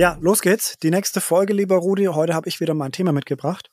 Ja, 0.00 0.16
los 0.22 0.40
geht's. 0.40 0.78
Die 0.78 0.88
nächste 0.88 1.20
Folge, 1.20 1.52
lieber 1.52 1.76
Rudi. 1.76 2.06
Heute 2.06 2.32
habe 2.32 2.48
ich 2.48 2.58
wieder 2.58 2.72
mein 2.72 2.90
Thema 2.90 3.12
mitgebracht. 3.12 3.70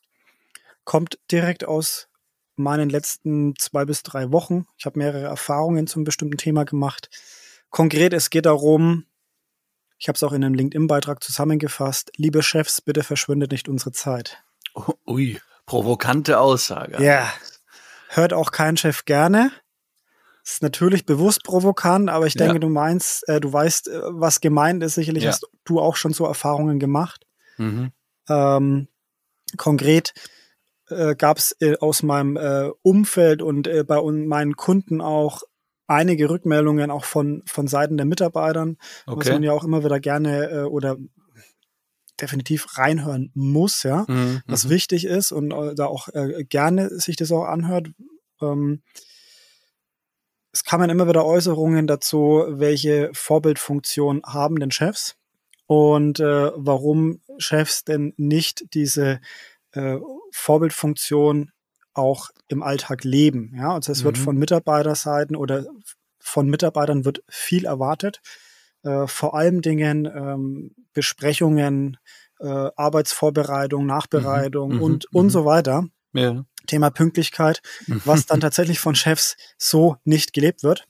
Kommt 0.84 1.18
direkt 1.32 1.64
aus 1.64 2.10
meinen 2.58 2.90
letzten 2.90 3.56
zwei 3.56 3.86
bis 3.86 4.04
drei 4.04 4.30
Wochen. 4.34 4.66
Ich 4.78 4.86
habe 4.86 5.00
mehrere 5.00 5.24
Erfahrungen 5.24 5.88
zum 5.88 6.04
bestimmten 6.04 6.36
Thema 6.36 6.66
gemacht. 6.66 7.10
Konkret, 7.70 8.12
es 8.12 8.30
geht 8.30 8.46
darum, 8.46 9.06
ich 9.98 10.10
habe 10.10 10.18
es 10.18 10.24
auch 10.24 10.34
in 10.34 10.44
einem 10.44 10.54
LinkedIn-Beitrag 10.54 11.24
zusammengefasst, 11.24 12.12
liebe 12.18 12.44
Chefs, 12.44 12.82
bitte 12.82 13.04
verschwindet 13.04 13.54
nicht 13.54 13.70
unsere 13.70 13.94
Zeit. 13.94 14.44
Ui, 15.08 15.40
provokante 15.66 16.42
Aussage. 16.42 17.02
Ja, 17.02 17.32
hört 18.10 18.34
auch 18.34 18.52
kein 18.52 18.76
Chef 18.76 19.06
gerne. 19.06 19.54
Ist 20.48 20.64
natürlich 20.64 21.06
bewusst 21.06 21.44
provokant, 21.44 22.10
aber 22.10 22.26
ich 22.26 22.36
denke, 22.36 22.54
ja. 22.54 22.60
du 22.60 22.70
meinst, 22.70 23.28
äh, 23.28 23.42
du 23.42 23.52
weißt, 23.52 23.90
äh, 23.90 24.00
was 24.06 24.40
gemeint 24.40 24.82
ist. 24.82 24.96
Sicherlich 24.96 25.24
ja. 25.26 25.32
hast 25.32 25.46
du 25.66 25.82
auch 25.82 25.98
schon 25.98 26.14
so 26.14 26.26
Erfahrungen 26.26 26.80
gemacht. 26.80 27.28
Mhm. 27.58 27.92
Ähm, 28.30 28.88
konkret 29.58 30.14
äh, 30.88 31.18
gab 31.18 31.38
es 31.38 31.54
äh, 31.60 31.76
aus 31.80 32.02
meinem 32.02 32.38
äh, 32.38 32.70
Umfeld 32.82 33.42
und 33.42 33.68
äh, 33.68 33.84
bei 33.84 34.02
meinen 34.02 34.56
Kunden 34.56 35.02
auch 35.02 35.42
einige 35.86 36.30
Rückmeldungen 36.30 36.92
auch 36.92 37.04
von, 37.04 37.44
von 37.46 37.68
Seiten 37.68 37.98
der 37.98 38.06
Mitarbeitern, 38.06 38.78
okay. 39.06 39.20
was 39.20 39.30
man 39.30 39.44
ja 39.44 39.52
auch 39.52 39.66
immer 39.66 39.84
wieder 39.84 40.00
gerne 40.00 40.70
oder 40.70 40.96
definitiv 42.22 42.78
reinhören 42.78 43.32
muss, 43.34 43.84
ja, 43.84 44.06
mhm. 44.08 44.42
was 44.48 44.66
mhm. 44.66 44.70
wichtig 44.70 45.06
ist 45.06 45.34
und 45.34 45.50
da 45.50 45.86
auch 45.86 46.08
gerne 46.50 46.90
sich 47.00 47.16
das 47.18 47.32
auch 47.32 47.46
anhört. 47.46 47.90
Ähm, 48.42 48.82
es 50.58 50.64
kamen 50.64 50.90
immer 50.90 51.08
wieder 51.08 51.24
Äußerungen 51.24 51.86
dazu, 51.86 52.44
welche 52.50 53.12
Vorbildfunktion 53.14 54.24
haben 54.26 54.60
denn 54.60 54.72
Chefs 54.72 55.16
und 55.68 56.20
äh, 56.20 56.52
warum 56.56 57.22
Chefs 57.38 57.84
denn 57.84 58.16
nicht 58.18 58.74
diese 58.74 59.20
äh, 59.74 59.98
Vorbildfunktion 60.32 61.52
auch 61.94 62.30
im 62.48 62.64
Alltag 62.64 63.04
leben. 63.04 63.54
Ja, 63.56 63.76
also 63.76 63.92
es 63.92 64.02
mhm. 64.02 64.06
wird 64.06 64.18
von 64.18 64.38
Mitarbeiterseiten 64.38 65.36
oder 65.36 65.66
von 66.20 66.50
Mitarbeitern 66.50 67.06
wird 67.06 67.24
viel 67.30 67.66
erwartet. 67.66 68.22
Äh, 68.82 69.06
vor 69.06 69.36
allem 69.36 69.62
Dingen 69.62 70.06
ähm, 70.06 70.72
Besprechungen, 70.94 71.98
äh, 72.40 72.70
Arbeitsvorbereitung, 72.76 73.86
Nachbereitung 73.86 74.78
mhm. 74.78 74.82
und, 74.82 75.06
mhm. 75.12 75.20
und 75.20 75.30
so 75.30 75.46
weiter. 75.46 75.88
Ja. 76.14 76.46
Thema 76.68 76.90
Pünktlichkeit, 76.90 77.62
was 77.88 78.26
dann 78.26 78.40
tatsächlich 78.42 78.80
von 78.80 78.96
Chefs 78.96 79.38
so 79.58 79.98
nicht 80.04 80.34
gelebt 80.34 80.64
wird. 80.64 80.88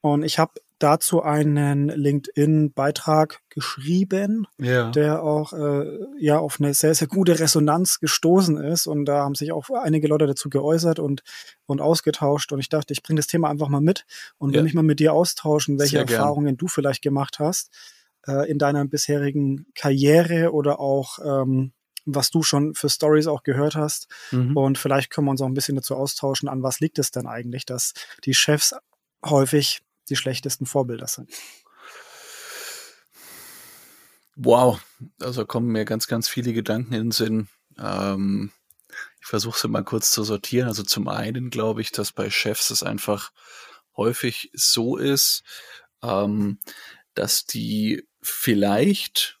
Und 0.00 0.22
ich 0.22 0.38
habe 0.38 0.52
dazu 0.80 1.22
einen 1.22 1.88
LinkedIn-Beitrag 1.88 3.40
geschrieben, 3.50 4.46
ja. 4.58 4.90
der 4.90 5.22
auch 5.22 5.52
äh, 5.52 5.84
ja 6.18 6.38
auf 6.38 6.56
eine 6.58 6.72
sehr, 6.72 6.94
sehr 6.94 7.06
gute 7.06 7.38
Resonanz 7.38 8.00
gestoßen 8.00 8.56
ist. 8.56 8.86
Und 8.86 9.04
da 9.04 9.22
haben 9.22 9.34
sich 9.34 9.52
auch 9.52 9.68
einige 9.70 10.08
Leute 10.08 10.26
dazu 10.26 10.48
geäußert 10.48 10.98
und, 10.98 11.22
und 11.66 11.82
ausgetauscht. 11.82 12.52
Und 12.52 12.60
ich 12.60 12.70
dachte, 12.70 12.92
ich 12.94 13.02
bringe 13.02 13.18
das 13.18 13.26
Thema 13.26 13.50
einfach 13.50 13.68
mal 13.68 13.82
mit 13.82 14.06
und 14.38 14.54
will 14.54 14.62
mich 14.62 14.74
mal 14.74 14.82
mit 14.82 15.00
dir 15.00 15.12
austauschen, 15.12 15.78
welche 15.78 15.98
sehr 15.98 16.00
Erfahrungen 16.00 16.46
gern. 16.46 16.56
du 16.56 16.66
vielleicht 16.66 17.02
gemacht 17.02 17.38
hast 17.38 17.70
äh, 18.26 18.50
in 18.50 18.58
deiner 18.58 18.84
bisherigen 18.86 19.66
Karriere 19.74 20.52
oder 20.52 20.80
auch 20.80 21.18
ähm, 21.22 21.72
was 22.14 22.30
du 22.30 22.42
schon 22.42 22.74
für 22.74 22.88
Stories 22.88 23.26
auch 23.26 23.42
gehört 23.42 23.76
hast. 23.76 24.08
Mhm. 24.30 24.56
Und 24.56 24.78
vielleicht 24.78 25.10
können 25.10 25.26
wir 25.26 25.32
uns 25.32 25.40
auch 25.40 25.46
ein 25.46 25.54
bisschen 25.54 25.76
dazu 25.76 25.96
austauschen, 25.96 26.48
an 26.48 26.62
was 26.62 26.80
liegt 26.80 26.98
es 26.98 27.10
denn 27.10 27.26
eigentlich, 27.26 27.64
dass 27.66 27.94
die 28.24 28.34
Chefs 28.34 28.74
häufig 29.24 29.82
die 30.08 30.16
schlechtesten 30.16 30.66
Vorbilder 30.66 31.06
sind. 31.06 31.30
Wow, 34.36 34.80
also 35.20 35.44
kommen 35.44 35.68
mir 35.68 35.84
ganz, 35.84 36.06
ganz 36.06 36.28
viele 36.28 36.52
Gedanken 36.52 36.94
in 36.94 37.04
den 37.04 37.10
Sinn. 37.10 37.48
Ähm, 37.78 38.52
ich 39.20 39.26
versuche 39.26 39.58
sie 39.58 39.68
mal 39.68 39.84
kurz 39.84 40.12
zu 40.12 40.24
sortieren. 40.24 40.68
Also 40.68 40.82
zum 40.82 41.08
einen 41.08 41.50
glaube 41.50 41.82
ich, 41.82 41.92
dass 41.92 42.12
bei 42.12 42.30
Chefs 42.30 42.70
es 42.70 42.82
einfach 42.82 43.32
häufig 43.96 44.50
so 44.54 44.96
ist, 44.96 45.42
ähm, 46.02 46.58
dass 47.14 47.44
die 47.44 48.06
vielleicht 48.22 49.39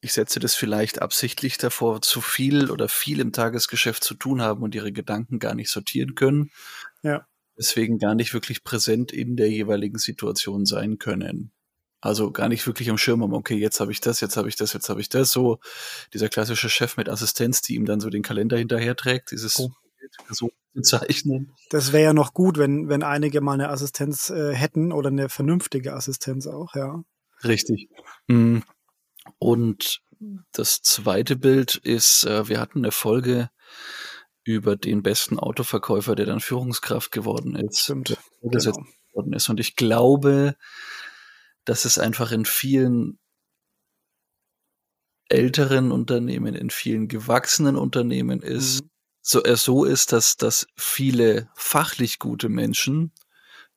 ich 0.00 0.12
setze 0.12 0.38
das 0.38 0.54
vielleicht 0.54 1.02
absichtlich 1.02 1.58
davor, 1.58 2.02
zu 2.02 2.20
viel 2.20 2.70
oder 2.70 2.88
viel 2.88 3.20
im 3.20 3.32
Tagesgeschäft 3.32 4.04
zu 4.04 4.14
tun 4.14 4.40
haben 4.40 4.62
und 4.62 4.74
ihre 4.74 4.92
Gedanken 4.92 5.38
gar 5.38 5.54
nicht 5.54 5.70
sortieren 5.70 6.14
können. 6.14 6.50
Ja. 7.02 7.26
Deswegen 7.58 7.98
gar 7.98 8.14
nicht 8.14 8.34
wirklich 8.34 8.62
präsent 8.62 9.10
in 9.12 9.36
der 9.36 9.50
jeweiligen 9.50 9.98
Situation 9.98 10.66
sein 10.66 10.98
können. 10.98 11.50
Also 12.00 12.30
gar 12.30 12.48
nicht 12.48 12.64
wirklich 12.66 12.90
am 12.90 12.98
Schirm 12.98 13.22
haben, 13.22 13.34
okay, 13.34 13.56
jetzt 13.56 13.80
habe 13.80 13.90
ich 13.90 14.00
das, 14.00 14.20
jetzt 14.20 14.36
habe 14.36 14.48
ich 14.48 14.54
das, 14.54 14.72
jetzt 14.72 14.88
habe 14.88 15.00
ich 15.00 15.08
das. 15.08 15.32
So 15.32 15.58
dieser 16.14 16.28
klassische 16.28 16.68
Chef 16.68 16.96
mit 16.96 17.08
Assistenz, 17.08 17.60
die 17.60 17.74
ihm 17.74 17.86
dann 17.86 17.98
so 17.98 18.08
den 18.08 18.22
Kalender 18.22 18.56
hinterherträgt, 18.56 19.32
dieses 19.32 19.58
oh. 19.58 19.72
so 20.30 20.50
bezeichnen. 20.74 21.52
Das 21.70 21.92
wäre 21.92 22.04
ja 22.04 22.12
noch 22.12 22.34
gut, 22.34 22.56
wenn, 22.56 22.88
wenn 22.88 23.02
einige 23.02 23.40
mal 23.40 23.54
eine 23.54 23.70
Assistenz 23.70 24.30
äh, 24.30 24.54
hätten 24.54 24.92
oder 24.92 25.08
eine 25.08 25.28
vernünftige 25.28 25.94
Assistenz 25.94 26.46
auch, 26.46 26.76
ja. 26.76 27.02
Richtig. 27.42 27.88
Mhm. 28.28 28.62
Und 29.38 30.02
das 30.52 30.82
zweite 30.82 31.36
Bild 31.36 31.76
ist, 31.76 32.24
äh, 32.24 32.48
wir 32.48 32.60
hatten 32.60 32.78
eine 32.78 32.92
Folge 32.92 33.50
über 34.44 34.76
den 34.76 35.02
besten 35.02 35.38
Autoverkäufer, 35.38 36.14
der 36.14 36.26
dann 36.26 36.40
Führungskraft 36.40 37.12
geworden 37.12 37.54
ist. 37.54 37.80
Stimmt. 37.80 38.16
Genau. 38.42 38.72
Worden 39.12 39.32
ist. 39.32 39.48
Und 39.48 39.60
ich 39.60 39.76
glaube, 39.76 40.56
dass 41.64 41.84
es 41.84 41.98
einfach 41.98 42.32
in 42.32 42.44
vielen 42.44 43.18
älteren 45.28 45.92
Unternehmen, 45.92 46.54
in 46.54 46.70
vielen 46.70 47.08
gewachsenen 47.08 47.76
Unternehmen 47.76 48.40
ist, 48.40 48.82
mhm. 48.82 48.90
so, 49.20 49.44
äh, 49.44 49.56
so 49.56 49.84
ist, 49.84 50.12
dass, 50.12 50.36
dass 50.36 50.66
viele 50.76 51.50
fachlich 51.54 52.18
gute 52.18 52.48
Menschen 52.48 53.12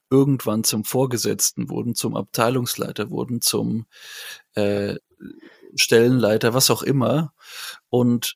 irgendwann 0.09 0.63
zum 0.63 0.83
Vorgesetzten 0.83 1.69
wurden, 1.69 1.95
zum 1.95 2.15
Abteilungsleiter 2.15 3.09
wurden, 3.09 3.41
zum 3.41 3.85
äh, 4.55 4.95
Stellenleiter, 5.75 6.53
was 6.53 6.69
auch 6.69 6.83
immer, 6.83 7.33
und 7.89 8.35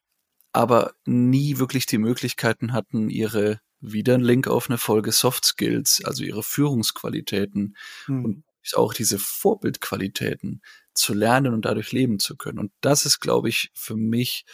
aber 0.51 0.93
nie 1.05 1.57
wirklich 1.57 1.85
die 1.85 1.97
Möglichkeiten 1.97 2.71
hatten, 2.71 3.09
ihre 3.09 3.59
wieder 3.81 4.15
ein 4.15 4.21
Link 4.21 4.47
auf 4.47 4.69
eine 4.69 4.77
Folge 4.77 5.11
Soft 5.11 5.45
Skills, 5.45 6.01
also 6.05 6.23
ihre 6.23 6.43
Führungsqualitäten 6.43 7.75
hm. 8.05 8.25
und 8.25 8.43
auch 8.73 8.93
diese 8.93 9.19
Vorbildqualitäten 9.19 10.61
zu 10.93 11.13
lernen 11.13 11.53
und 11.53 11.65
dadurch 11.65 11.91
leben 11.91 12.19
zu 12.19 12.35
können. 12.35 12.57
Und 12.57 12.71
das 12.81 13.05
ist, 13.05 13.19
glaube 13.19 13.49
ich, 13.49 13.69
für 13.73 13.95
mich 13.95 14.45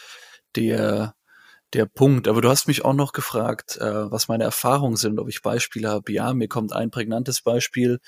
der 0.54 1.14
der 1.72 1.86
Punkt. 1.86 2.28
Aber 2.28 2.40
du 2.40 2.48
hast 2.48 2.68
mich 2.68 2.84
auch 2.84 2.92
noch 2.92 3.12
gefragt, 3.12 3.78
äh, 3.78 4.10
was 4.10 4.28
meine 4.28 4.44
Erfahrungen 4.44 4.96
sind, 4.96 5.18
ob 5.18 5.28
ich 5.28 5.42
Beispiele 5.42 5.88
habe. 5.88 6.12
Ja, 6.12 6.34
mir 6.34 6.48
kommt 6.48 6.72
ein 6.72 6.90
prägnantes 6.90 7.40
Beispiel 7.42 8.00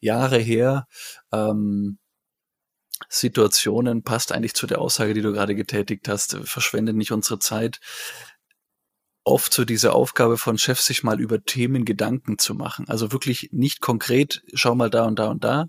Jahre 0.00 0.38
her. 0.38 0.86
Ähm, 1.32 1.98
Situationen 3.08 4.02
passt 4.02 4.32
eigentlich 4.32 4.54
zu 4.54 4.66
der 4.66 4.80
Aussage, 4.80 5.14
die 5.14 5.22
du 5.22 5.32
gerade 5.32 5.54
getätigt 5.54 6.08
hast, 6.08 6.38
verschwende 6.44 6.92
nicht 6.92 7.12
unsere 7.12 7.38
Zeit. 7.38 7.80
Oft 9.24 9.52
so 9.52 9.64
diese 9.64 9.92
Aufgabe 9.92 10.38
von 10.38 10.58
Chefs, 10.58 10.86
sich 10.86 11.02
mal 11.02 11.20
über 11.20 11.42
Themen 11.42 11.84
Gedanken 11.84 12.38
zu 12.38 12.54
machen. 12.54 12.88
Also 12.88 13.12
wirklich 13.12 13.50
nicht 13.52 13.80
konkret, 13.80 14.42
schau 14.54 14.74
mal 14.74 14.90
da 14.90 15.04
und 15.04 15.18
da 15.18 15.28
und 15.28 15.44
da, 15.44 15.66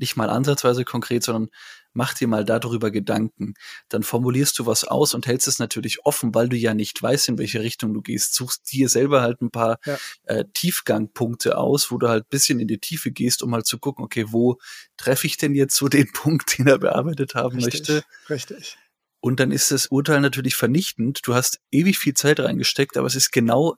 nicht 0.00 0.16
mal 0.16 0.30
ansatzweise 0.30 0.84
konkret, 0.84 1.22
sondern 1.22 1.50
mach 1.92 2.14
dir 2.14 2.28
mal 2.28 2.44
darüber 2.44 2.90
Gedanken. 2.90 3.54
Dann 3.88 4.02
formulierst 4.02 4.58
du 4.58 4.66
was 4.66 4.84
aus 4.84 5.14
und 5.14 5.26
hältst 5.26 5.48
es 5.48 5.58
natürlich 5.58 6.04
offen, 6.04 6.34
weil 6.34 6.48
du 6.48 6.56
ja 6.56 6.74
nicht 6.74 7.00
weißt, 7.02 7.28
in 7.28 7.38
welche 7.38 7.60
Richtung 7.60 7.94
du 7.94 8.00
gehst. 8.00 8.34
Suchst 8.34 8.72
dir 8.72 8.88
selber 8.88 9.22
halt 9.22 9.40
ein 9.40 9.50
paar 9.50 9.78
ja. 9.84 9.98
äh, 10.24 10.44
Tiefgangpunkte 10.54 11.58
aus, 11.58 11.90
wo 11.90 11.98
du 11.98 12.08
halt 12.08 12.28
bisschen 12.28 12.60
in 12.60 12.68
die 12.68 12.78
Tiefe 12.78 13.10
gehst, 13.10 13.42
um 13.42 13.54
halt 13.54 13.66
zu 13.66 13.78
gucken, 13.78 14.04
okay, 14.04 14.26
wo 14.28 14.58
treffe 14.96 15.26
ich 15.26 15.36
denn 15.36 15.54
jetzt 15.54 15.76
so 15.76 15.88
den 15.88 16.10
Punkt, 16.12 16.58
den 16.58 16.66
er 16.66 16.78
bearbeitet 16.78 17.34
haben 17.34 17.56
richtig, 17.56 17.88
möchte? 17.88 18.04
Richtig. 18.28 18.78
Und 19.20 19.38
dann 19.38 19.50
ist 19.50 19.70
das 19.70 19.86
Urteil 19.86 20.20
natürlich 20.20 20.56
vernichtend. 20.56 21.20
Du 21.24 21.34
hast 21.34 21.60
ewig 21.70 21.98
viel 21.98 22.14
Zeit 22.14 22.40
reingesteckt, 22.40 22.96
aber 22.96 23.06
es 23.06 23.14
ist 23.14 23.32
genau 23.32 23.76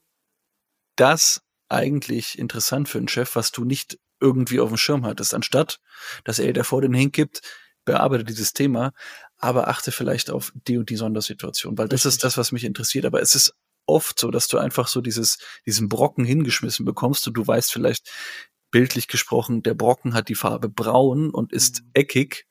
das 0.96 1.42
eigentlich 1.68 2.38
interessant 2.38 2.88
für 2.88 2.98
einen 2.98 3.08
Chef, 3.08 3.34
was 3.34 3.50
du 3.50 3.64
nicht 3.64 3.98
irgendwie 4.22 4.60
auf 4.60 4.68
dem 4.68 4.78
Schirm 4.78 5.04
hattest, 5.04 5.34
anstatt 5.34 5.80
dass 6.24 6.38
er 6.38 6.52
dir 6.52 6.64
vor 6.64 6.80
den 6.80 6.94
hingibt, 6.94 7.42
bearbeite 7.84 8.24
dieses 8.24 8.52
Thema, 8.52 8.92
aber 9.38 9.68
achte 9.68 9.92
vielleicht 9.92 10.30
auf 10.30 10.52
die 10.54 10.78
und 10.78 10.88
die 10.88 10.96
Sondersituation, 10.96 11.76
weil 11.76 11.88
das 11.88 12.06
Richtig. 12.06 12.14
ist 12.14 12.24
das, 12.24 12.38
was 12.38 12.52
mich 12.52 12.64
interessiert. 12.64 13.04
Aber 13.04 13.20
es 13.20 13.34
ist 13.34 13.54
oft 13.86 14.18
so, 14.18 14.30
dass 14.30 14.46
du 14.46 14.58
einfach 14.58 14.86
so 14.86 15.00
dieses, 15.00 15.38
diesen 15.66 15.88
Brocken 15.88 16.24
hingeschmissen 16.24 16.86
bekommst 16.86 17.26
und 17.26 17.34
du 17.34 17.46
weißt 17.46 17.72
vielleicht, 17.72 18.08
bildlich 18.72 19.06
gesprochen, 19.06 19.62
der 19.62 19.74
Brocken 19.74 20.14
hat 20.14 20.28
die 20.28 20.34
Farbe 20.34 20.68
braun 20.68 21.30
und 21.30 21.52
ist 21.52 21.82
mhm. 21.82 21.90
eckig, 21.94 22.46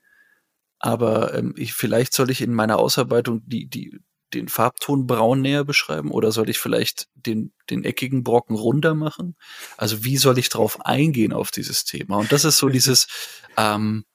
aber 0.79 1.33
ähm, 1.33 1.53
ich, 1.57 1.73
vielleicht 1.73 2.13
soll 2.13 2.29
ich 2.29 2.41
in 2.41 2.53
meiner 2.53 2.79
Ausarbeitung 2.79 3.41
die, 3.45 3.67
die, 3.67 3.99
den 4.33 4.47
Farbton 4.47 5.07
braun 5.07 5.41
näher 5.41 5.63
beschreiben 5.63 6.11
oder 6.11 6.31
soll 6.31 6.49
ich 6.49 6.59
vielleicht 6.59 7.07
den, 7.15 7.53
den 7.69 7.83
eckigen 7.83 8.23
Brocken 8.23 8.55
runder 8.55 8.95
machen? 8.95 9.35
Also 9.77 10.03
wie 10.03 10.17
soll 10.17 10.37
ich 10.37 10.49
drauf 10.49 10.85
eingehen 10.85 11.33
auf 11.33 11.51
dieses 11.51 11.83
Thema? 11.83 12.17
Und 12.17 12.31
das 12.31 12.45
ist 12.45 12.57
so 12.57 12.69
dieses, 12.69 13.07
ähm, 13.57 14.05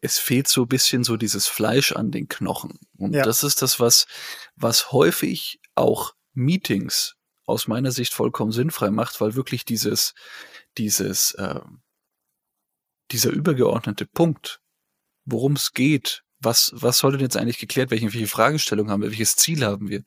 es 0.00 0.18
fehlt 0.18 0.48
so 0.48 0.62
ein 0.62 0.68
bisschen 0.68 1.04
so 1.04 1.16
dieses 1.16 1.46
Fleisch 1.46 1.92
an 1.92 2.10
den 2.10 2.28
Knochen. 2.28 2.78
Und 2.96 3.14
ja. 3.14 3.22
das 3.22 3.42
ist 3.42 3.62
das, 3.62 3.80
was, 3.80 4.06
was 4.54 4.92
häufig 4.92 5.60
auch 5.74 6.14
Meetings 6.34 7.16
aus 7.46 7.68
meiner 7.68 7.92
Sicht 7.92 8.12
vollkommen 8.12 8.52
sinnfrei 8.52 8.90
macht, 8.90 9.20
weil 9.20 9.34
wirklich 9.34 9.64
dieses, 9.64 10.14
dieses, 10.78 11.32
äh, 11.32 11.60
dieser 13.12 13.30
übergeordnete 13.30 14.06
Punkt, 14.06 14.60
worum 15.24 15.52
es 15.52 15.72
geht, 15.72 16.24
was, 16.40 16.72
was 16.74 16.98
soll 16.98 17.12
denn 17.12 17.20
jetzt 17.20 17.36
eigentlich 17.36 17.58
geklärt, 17.58 17.90
welche, 17.90 18.12
welche 18.12 18.26
Fragestellung 18.26 18.90
haben 18.90 19.02
wir, 19.02 19.10
welches 19.10 19.36
Ziel 19.36 19.64
haben 19.64 19.88
wir, 19.88 20.02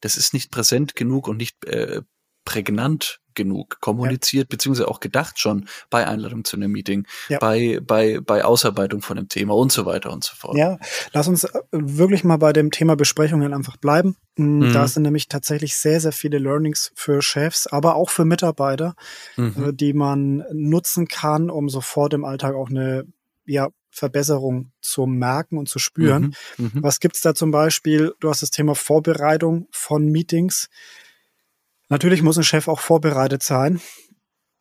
das 0.00 0.16
ist 0.16 0.34
nicht 0.34 0.50
präsent 0.50 0.94
genug 0.94 1.28
und 1.28 1.36
nicht 1.36 1.64
äh, 1.64 2.02
prägnant 2.44 3.20
genug 3.34 3.80
kommuniziert, 3.80 4.44
ja. 4.44 4.48
beziehungsweise 4.50 4.88
auch 4.88 5.00
gedacht 5.00 5.40
schon 5.40 5.66
bei 5.90 6.06
Einladung 6.06 6.44
zu 6.44 6.56
einem 6.56 6.70
Meeting, 6.70 7.06
ja. 7.28 7.38
bei, 7.38 7.80
bei, 7.82 8.20
bei 8.20 8.44
Ausarbeitung 8.44 9.02
von 9.02 9.16
dem 9.16 9.28
Thema 9.28 9.54
und 9.54 9.72
so 9.72 9.86
weiter 9.86 10.12
und 10.12 10.22
so 10.22 10.34
fort. 10.36 10.56
Ja, 10.56 10.78
lass 11.12 11.26
uns 11.26 11.44
äh, 11.44 11.50
wirklich 11.72 12.22
mal 12.22 12.36
bei 12.36 12.52
dem 12.52 12.70
Thema 12.70 12.96
Besprechungen 12.96 13.52
einfach 13.52 13.76
bleiben. 13.76 14.16
Mm, 14.36 14.58
mhm. 14.58 14.72
Da 14.72 14.86
sind 14.86 15.02
nämlich 15.02 15.28
tatsächlich 15.28 15.76
sehr, 15.76 16.00
sehr 16.00 16.12
viele 16.12 16.38
Learnings 16.38 16.92
für 16.94 17.22
Chefs, 17.22 17.66
aber 17.66 17.96
auch 17.96 18.10
für 18.10 18.24
Mitarbeiter, 18.24 18.94
mhm. 19.36 19.70
Äh, 19.70 19.72
die 19.72 19.92
man 19.92 20.44
nutzen 20.52 21.08
kann, 21.08 21.50
um 21.50 21.68
sofort 21.68 22.14
im 22.14 22.24
Alltag 22.24 22.54
auch 22.54 22.70
eine 22.70 23.04
ja, 23.46 23.68
Verbesserung 23.90 24.72
zu 24.80 25.06
merken 25.06 25.56
und 25.56 25.68
zu 25.68 25.78
spüren. 25.78 26.34
Mhm. 26.58 26.70
Mhm. 26.74 26.82
Was 26.82 27.00
gibt's 27.00 27.20
da 27.20 27.34
zum 27.34 27.50
Beispiel? 27.50 28.14
Du 28.20 28.28
hast 28.28 28.42
das 28.42 28.50
Thema 28.50 28.74
Vorbereitung 28.74 29.68
von 29.70 30.06
Meetings. 30.06 30.68
Natürlich 31.88 32.22
muss 32.22 32.36
ein 32.36 32.44
Chef 32.44 32.66
auch 32.66 32.80
vorbereitet 32.80 33.42
sein. 33.42 33.80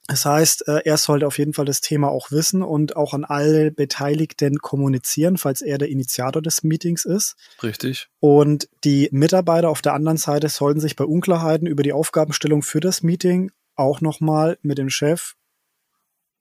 Das 0.07 0.25
heißt, 0.25 0.67
äh, 0.67 0.81
er 0.83 0.97
sollte 0.97 1.25
auf 1.25 1.37
jeden 1.37 1.53
Fall 1.53 1.65
das 1.65 1.79
Thema 1.79 2.09
auch 2.09 2.29
wissen 2.29 2.61
und 2.61 2.97
auch 2.97 3.13
an 3.13 3.23
alle 3.23 3.71
Beteiligten 3.71 4.57
kommunizieren, 4.57 5.37
falls 5.37 5.61
er 5.61 5.77
der 5.77 5.87
Initiator 5.87 6.41
des 6.41 6.63
Meetings 6.63 7.05
ist. 7.05 7.35
Richtig. 7.63 8.09
Und 8.19 8.67
die 8.83 9.07
Mitarbeiter 9.13 9.69
auf 9.69 9.81
der 9.81 9.93
anderen 9.93 10.17
Seite 10.17 10.49
sollten 10.49 10.81
sich 10.81 10.97
bei 10.97 11.05
Unklarheiten 11.05 11.67
über 11.67 11.83
die 11.83 11.93
Aufgabenstellung 11.93 12.63
für 12.63 12.81
das 12.81 13.01
Meeting 13.01 13.51
auch 13.75 14.01
nochmal 14.01 14.57
mit 14.61 14.77
dem 14.77 14.89
Chef 14.89 15.35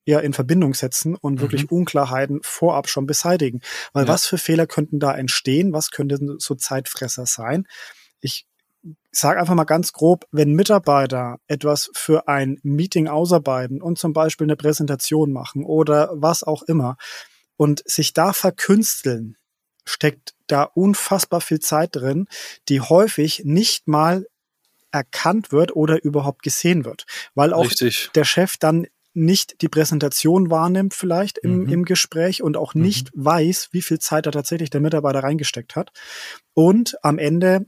ja 0.04 0.20
in 0.20 0.32
Verbindung 0.32 0.75
setzen 0.75 1.14
und 1.14 1.34
mhm. 1.34 1.40
wirklich 1.40 1.70
Unklarheiten 1.70 2.40
vorab 2.43 2.88
schon 2.88 3.06
beseitigen. 3.06 3.60
Weil 3.93 4.04
ja. 4.04 4.12
was 4.12 4.26
für 4.26 4.38
Fehler 4.38 4.66
könnten 4.66 4.99
da 4.99 5.14
entstehen? 5.14 5.72
Was 5.72 5.90
könnten 5.90 6.38
so 6.38 6.54
Zeitfresser 6.54 7.26
sein? 7.26 7.66
Ich 8.20 8.46
sage 9.12 9.38
einfach 9.38 9.54
mal 9.54 9.64
ganz 9.64 9.93
grob, 9.93 10.26
wenn 10.32 10.54
Mitarbeiter 10.54 11.38
etwas 11.46 11.90
für 11.94 12.28
ein 12.28 12.58
Meeting 12.62 13.06
ausarbeiten 13.08 13.81
und 13.81 13.99
zum 13.99 14.12
Beispiel 14.12 14.46
eine 14.46 14.56
Präsentation 14.56 15.32
machen 15.32 15.64
oder 15.64 16.10
was 16.14 16.43
auch 16.43 16.62
immer 16.62 16.96
und 17.56 17.82
sich 17.87 18.12
da 18.12 18.32
verkünsteln, 18.32 19.37
steckt 19.84 20.34
da 20.46 20.64
unfassbar 20.64 21.40
viel 21.40 21.60
Zeit 21.60 21.90
drin, 21.93 22.26
die 22.69 22.81
häufig 22.81 23.43
nicht 23.44 23.87
mal 23.87 24.26
erkannt 24.90 25.52
wird 25.52 25.75
oder 25.75 26.02
überhaupt 26.02 26.43
gesehen 26.43 26.84
wird, 26.84 27.06
weil 27.34 27.52
auch 27.52 27.64
Richtig. 27.64 28.10
der 28.14 28.25
Chef 28.25 28.56
dann 28.58 28.87
nicht 29.14 29.61
die 29.62 29.69
Präsentation 29.69 30.50
wahrnimmt 30.50 30.94
vielleicht 30.94 31.38
im, 31.38 31.64
mhm. 31.64 31.69
im 31.69 31.85
Gespräch 31.85 32.43
und 32.43 32.56
auch 32.56 32.75
nicht 32.75 33.14
mhm. 33.14 33.25
weiß, 33.25 33.69
wie 33.73 33.82
viel 33.82 33.99
Zeit 33.99 34.26
da 34.26 34.31
tatsächlich 34.31 34.70
der 34.70 34.81
Mitarbeiter 34.81 35.23
reingesteckt 35.23 35.76
hat. 35.76 35.91
Und 36.55 36.97
am 37.03 37.19
Ende 37.19 37.67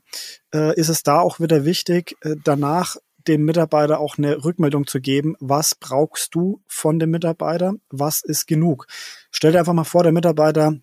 äh, 0.55 0.79
ist 0.79 0.89
es 0.89 1.03
da 1.03 1.21
auch 1.21 1.41
wieder 1.41 1.65
wichtig, 1.65 2.17
äh, 2.23 2.37
danach 2.43 2.97
dem 3.29 3.45
Mitarbeiter 3.45 4.01
auch 4.01 4.19
eine 4.19 4.45
Rückmeldung 4.45 4.87
zu 4.87 5.01
geben, 5.01 5.35
was 5.41 5.75
brauchst 5.75 6.35
du 6.35 6.63
von 6.67 6.99
dem 6.99 7.11
Mitarbeiter, 7.11 7.75
was 7.89 8.23
ist 8.23 8.47
genug. 8.47 8.87
Stell 9.31 9.53
dir 9.53 9.61
einfach 9.61 9.73
mal 9.73 9.85
vor, 9.85 10.03
der 10.03 10.13
Mitarbeiter 10.13 10.79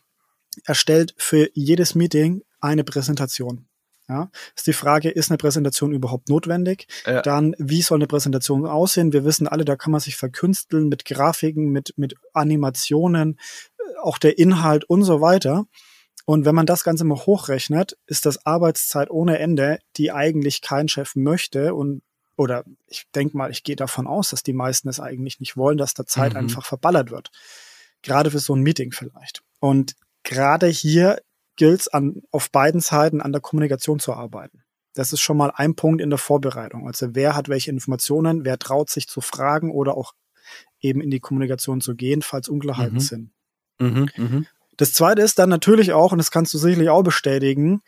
erstellt 0.65 1.13
für 1.17 1.49
jedes 1.53 1.95
Meeting 1.95 2.41
eine 2.59 2.83
Präsentation. 2.83 3.67
Ja, 4.09 4.29
ist 4.55 4.67
die 4.67 4.73
Frage, 4.73 5.09
ist 5.09 5.31
eine 5.31 5.37
Präsentation 5.37 5.93
überhaupt 5.93 6.27
notwendig? 6.27 6.87
Ja. 7.05 7.21
Dann, 7.21 7.55
wie 7.57 7.81
soll 7.81 7.99
eine 7.99 8.07
Präsentation 8.07 8.65
aussehen? 8.65 9.13
Wir 9.13 9.23
wissen 9.23 9.47
alle, 9.47 9.63
da 9.63 9.75
kann 9.75 9.91
man 9.91 10.01
sich 10.01 10.17
verkünsteln 10.17 10.89
mit 10.89 11.05
Grafiken, 11.05 11.69
mit, 11.69 11.93
mit 11.97 12.15
Animationen, 12.33 13.39
äh, 13.77 13.99
auch 14.01 14.17
der 14.17 14.37
Inhalt 14.37 14.83
und 14.85 15.03
so 15.03 15.21
weiter. 15.21 15.65
Und 16.25 16.45
wenn 16.45 16.55
man 16.55 16.65
das 16.65 16.83
Ganze 16.83 17.03
mal 17.03 17.17
hochrechnet, 17.17 17.97
ist 18.05 18.25
das 18.25 18.45
Arbeitszeit 18.45 19.09
ohne 19.09 19.39
Ende, 19.39 19.79
die 19.97 20.11
eigentlich 20.11 20.61
kein 20.61 20.87
Chef 20.87 21.15
möchte 21.15 21.73
und 21.73 22.03
oder 22.37 22.63
ich 22.87 23.05
denke 23.13 23.37
mal, 23.37 23.51
ich 23.51 23.63
gehe 23.63 23.75
davon 23.75 24.07
aus, 24.07 24.29
dass 24.29 24.41
die 24.41 24.53
meisten 24.53 24.89
es 24.89 24.99
eigentlich 24.99 25.39
nicht 25.39 25.57
wollen, 25.57 25.77
dass 25.77 25.93
da 25.93 26.05
Zeit 26.05 26.33
mhm. 26.33 26.39
einfach 26.39 26.65
verballert 26.65 27.11
wird. 27.11 27.29
Gerade 28.01 28.31
für 28.31 28.39
so 28.39 28.55
ein 28.55 28.61
Meeting 28.61 28.91
vielleicht. 28.91 29.43
Und 29.59 29.95
gerade 30.23 30.67
hier 30.67 31.21
gilt 31.61 31.81
es 31.81 31.89
auf 32.31 32.49
beiden 32.49 32.81
Seiten 32.81 33.21
an 33.21 33.33
der 33.33 33.39
Kommunikation 33.39 33.99
zu 33.99 34.13
arbeiten. 34.13 34.63
Das 34.95 35.13
ist 35.13 35.21
schon 35.21 35.37
mal 35.37 35.51
ein 35.53 35.75
Punkt 35.75 36.01
in 36.01 36.09
der 36.09 36.17
Vorbereitung. 36.17 36.87
Also 36.87 37.09
wer 37.13 37.35
hat 37.35 37.49
welche 37.49 37.69
Informationen, 37.69 38.45
wer 38.45 38.57
traut 38.57 38.89
sich 38.89 39.07
zu 39.07 39.21
fragen 39.21 39.69
oder 39.69 39.95
auch 39.95 40.13
eben 40.79 41.01
in 41.01 41.11
die 41.11 41.19
Kommunikation 41.19 41.79
zu 41.79 41.93
gehen, 41.93 42.23
falls 42.23 42.49
Unklarheiten 42.49 42.95
mhm. 42.95 42.99
sind. 42.99 43.31
Mhm, 43.77 44.09
mh. 44.17 44.43
Das 44.75 44.93
zweite 44.93 45.21
ist 45.21 45.37
dann 45.37 45.49
natürlich 45.49 45.93
auch, 45.93 46.11
und 46.11 46.17
das 46.17 46.31
kannst 46.31 46.51
du 46.55 46.57
sicherlich 46.57 46.89
auch 46.89 47.03
bestätigen, 47.03 47.83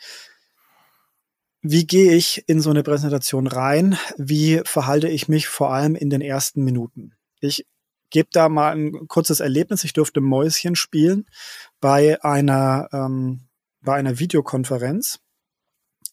wie 1.64 1.88
gehe 1.88 2.14
ich 2.14 2.44
in 2.46 2.62
so 2.62 2.70
eine 2.70 2.84
Präsentation 2.84 3.48
rein? 3.48 3.98
Wie 4.18 4.62
verhalte 4.66 5.08
ich 5.08 5.28
mich 5.28 5.48
vor 5.48 5.74
allem 5.74 5.96
in 5.96 6.12
den 6.12 6.22
ersten 6.22 6.64
Minuten? 6.64 7.16
Ich 7.40 7.66
gebe 8.12 8.30
da 8.32 8.50
mal 8.50 8.76
ein 8.76 9.08
kurzes 9.08 9.40
Erlebnis. 9.40 9.84
Ich 9.84 9.94
durfte 9.94 10.22
Mäuschen 10.22 10.76
spielen 10.76 11.26
bei 11.82 12.24
einer 12.24 12.88
ähm, 12.94 13.48
bei 13.84 13.96
einer 13.96 14.20
Videokonferenz. 14.20 15.20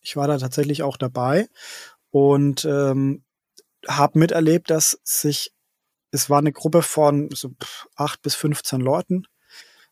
Ich 0.02 0.16
war 0.16 0.26
da 0.26 0.38
tatsächlich 0.38 0.82
auch 0.82 0.96
dabei 0.96 1.48
und 2.10 2.64
ähm, 2.64 3.24
habe 3.86 4.18
miterlebt, 4.18 4.70
dass 4.70 4.98
sich, 5.04 5.52
es 6.10 6.28
war 6.28 6.38
eine 6.38 6.52
Gruppe 6.52 6.82
von 6.82 7.28
so 7.32 7.54
acht 7.96 8.22
bis 8.22 8.34
15 8.34 8.80
Leuten 8.80 9.24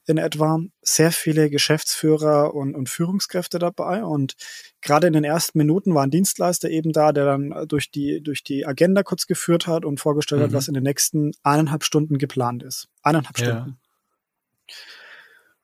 in 0.06 0.16
etwa, 0.16 0.58
sehr 0.80 1.12
viele 1.12 1.50
Geschäftsführer 1.50 2.54
und, 2.54 2.74
und 2.74 2.88
Führungskräfte 2.88 3.58
dabei 3.58 4.02
und 4.02 4.36
gerade 4.80 5.06
in 5.06 5.12
den 5.12 5.24
ersten 5.24 5.58
Minuten 5.58 5.94
war 5.94 6.02
ein 6.02 6.10
Dienstleister 6.10 6.70
eben 6.70 6.92
da, 6.92 7.12
der 7.12 7.26
dann 7.26 7.66
durch 7.68 7.90
die, 7.90 8.22
durch 8.22 8.42
die 8.42 8.64
Agenda 8.64 9.02
kurz 9.02 9.26
geführt 9.26 9.66
hat 9.66 9.84
und 9.84 10.00
vorgestellt 10.00 10.40
mhm. 10.40 10.44
hat, 10.46 10.52
was 10.54 10.68
in 10.68 10.74
den 10.74 10.82
nächsten 10.82 11.32
eineinhalb 11.42 11.84
Stunden 11.84 12.16
geplant 12.16 12.62
ist. 12.62 12.88
Eineinhalb 13.02 13.38
ja. 13.38 13.44
Stunden. 13.44 13.80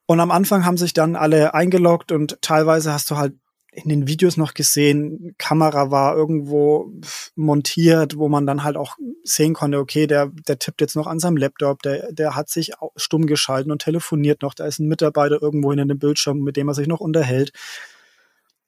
Und 0.07 0.21
am 0.21 0.31
Anfang 0.31 0.65
haben 0.65 0.77
sich 0.77 0.93
dann 0.93 1.17
alle 1.17 1.55
eingeloggt 1.55 2.13
und 2.13 2.41
teilweise 2.43 2.93
hast 2.93 3.11
du 3.11 3.17
halt 3.17 3.35
in 3.75 3.89
den 3.89 4.07
Videos 4.07 4.37
noch 4.37 4.55
gesehen, 4.55 5.35
Kamera 5.37 5.91
war 5.91 6.17
irgendwo 6.17 6.93
montiert, 7.35 8.17
wo 8.17 8.29
man 8.29 8.47
dann 8.47 8.63
halt 8.63 8.77
auch 8.77 8.97
sehen 9.25 9.55
konnte, 9.55 9.79
okay, 9.79 10.07
der, 10.07 10.31
der 10.47 10.59
tippt 10.59 10.81
jetzt 10.81 10.97
noch 10.97 11.07
an 11.07 11.19
seinem 11.19 11.37
Laptop, 11.37 11.83
der, 11.83 12.13
der 12.13 12.37
hat 12.37 12.49
sich 12.49 12.73
stumm 12.97 13.27
geschalten 13.27 13.73
und 13.73 13.83
telefoniert 13.83 14.43
noch, 14.43 14.55
da 14.55 14.67
ist 14.67 14.79
ein 14.79 14.87
Mitarbeiter 14.87 15.43
irgendwo 15.43 15.71
hinter 15.71 15.87
dem 15.87 15.99
Bildschirm, 15.99 16.41
mit 16.41 16.57
dem 16.57 16.69
er 16.69 16.75
sich 16.75 16.87
noch 16.87 17.01
unterhält. 17.01 17.53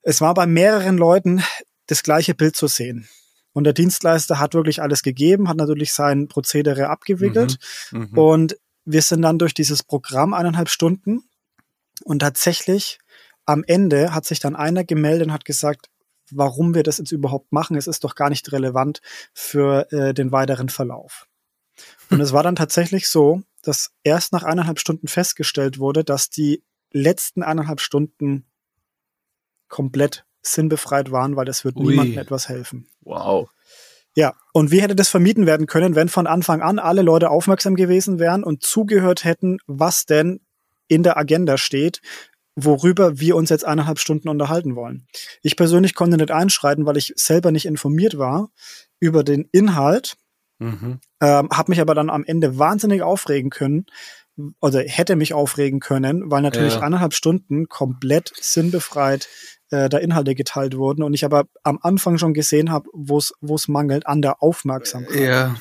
Es 0.02 0.20
war 0.20 0.34
bei 0.34 0.46
mehreren 0.46 0.98
Leuten 0.98 1.42
das 1.86 2.02
gleiche 2.02 2.34
Bild 2.34 2.56
zu 2.56 2.66
sehen. 2.66 3.08
Und 3.52 3.64
der 3.64 3.72
Dienstleister 3.72 4.38
hat 4.38 4.54
wirklich 4.54 4.82
alles 4.82 5.02
gegeben, 5.02 5.48
hat 5.48 5.56
natürlich 5.56 5.92
sein 5.92 6.28
Prozedere 6.28 6.88
abgewickelt. 6.88 7.56
Mhm, 7.90 8.08
mh. 8.10 8.20
Und 8.20 8.56
wir 8.86 9.02
sind 9.02 9.22
dann 9.22 9.38
durch 9.38 9.52
dieses 9.52 9.82
Programm 9.82 10.32
eineinhalb 10.32 10.70
Stunden 10.70 11.28
und 12.04 12.20
tatsächlich 12.20 12.98
am 13.44 13.62
Ende 13.64 14.14
hat 14.14 14.24
sich 14.24 14.40
dann 14.40 14.56
einer 14.56 14.84
gemeldet 14.84 15.28
und 15.28 15.32
hat 15.32 15.44
gesagt, 15.44 15.90
warum 16.30 16.74
wir 16.74 16.82
das 16.82 16.98
jetzt 16.98 17.12
überhaupt 17.12 17.52
machen. 17.52 17.76
Es 17.76 17.86
ist 17.86 18.02
doch 18.04 18.14
gar 18.14 18.30
nicht 18.30 18.50
relevant 18.52 19.00
für 19.32 19.90
äh, 19.92 20.14
den 20.14 20.32
weiteren 20.32 20.68
Verlauf. 20.68 21.28
Und 22.10 22.20
es 22.20 22.32
war 22.32 22.42
dann 22.42 22.56
tatsächlich 22.56 23.08
so, 23.08 23.42
dass 23.62 23.92
erst 24.02 24.32
nach 24.32 24.42
eineinhalb 24.42 24.80
Stunden 24.80 25.08
festgestellt 25.08 25.78
wurde, 25.78 26.04
dass 26.04 26.30
die 26.30 26.62
letzten 26.92 27.42
eineinhalb 27.42 27.80
Stunden 27.80 28.46
komplett 29.68 30.24
sinnbefreit 30.42 31.10
waren, 31.10 31.36
weil 31.36 31.44
das 31.44 31.64
wird 31.64 31.76
Ui. 31.76 31.88
niemandem 31.88 32.18
etwas 32.18 32.48
helfen. 32.48 32.88
Wow. 33.00 33.50
Ja, 34.16 34.34
und 34.54 34.70
wie 34.70 34.80
hätte 34.80 34.96
das 34.96 35.10
vermieden 35.10 35.44
werden 35.44 35.66
können, 35.66 35.94
wenn 35.94 36.08
von 36.08 36.26
Anfang 36.26 36.62
an 36.62 36.78
alle 36.78 37.02
Leute 37.02 37.28
aufmerksam 37.28 37.76
gewesen 37.76 38.18
wären 38.18 38.44
und 38.44 38.62
zugehört 38.62 39.24
hätten, 39.24 39.58
was 39.66 40.06
denn 40.06 40.40
in 40.88 41.02
der 41.02 41.18
Agenda 41.18 41.58
steht, 41.58 42.00
worüber 42.54 43.20
wir 43.20 43.36
uns 43.36 43.50
jetzt 43.50 43.66
eineinhalb 43.66 43.98
Stunden 43.98 44.30
unterhalten 44.30 44.74
wollen. 44.74 45.06
Ich 45.42 45.56
persönlich 45.56 45.94
konnte 45.94 46.16
nicht 46.16 46.30
einschreiten, 46.30 46.86
weil 46.86 46.96
ich 46.96 47.12
selber 47.16 47.52
nicht 47.52 47.66
informiert 47.66 48.16
war 48.16 48.48
über 48.98 49.22
den 49.22 49.46
Inhalt, 49.52 50.16
mhm. 50.58 51.00
ähm, 51.20 51.50
habe 51.52 51.70
mich 51.70 51.82
aber 51.82 51.94
dann 51.94 52.08
am 52.08 52.24
Ende 52.24 52.58
wahnsinnig 52.58 53.02
aufregen 53.02 53.50
können, 53.50 53.84
oder 54.60 54.80
hätte 54.80 55.16
mich 55.16 55.32
aufregen 55.34 55.80
können, 55.80 56.30
weil 56.30 56.42
natürlich 56.42 56.74
ja. 56.74 56.80
eineinhalb 56.80 57.14
Stunden 57.14 57.68
komplett 57.68 58.32
sinnbefreit 58.40 59.28
äh, 59.70 59.88
da 59.88 59.98
Inhalte 59.98 60.34
geteilt 60.34 60.76
wurden 60.76 61.02
und 61.02 61.14
ich 61.14 61.24
aber 61.24 61.46
am 61.62 61.78
Anfang 61.80 62.18
schon 62.18 62.34
gesehen 62.34 62.70
habe, 62.70 62.88
wo 62.92 63.18
es 63.18 63.32
wo 63.40 63.54
es 63.54 63.68
mangelt 63.68 64.06
an 64.06 64.22
der 64.22 64.42
Aufmerksamkeit. 64.42 65.20
Ja. 65.20 65.56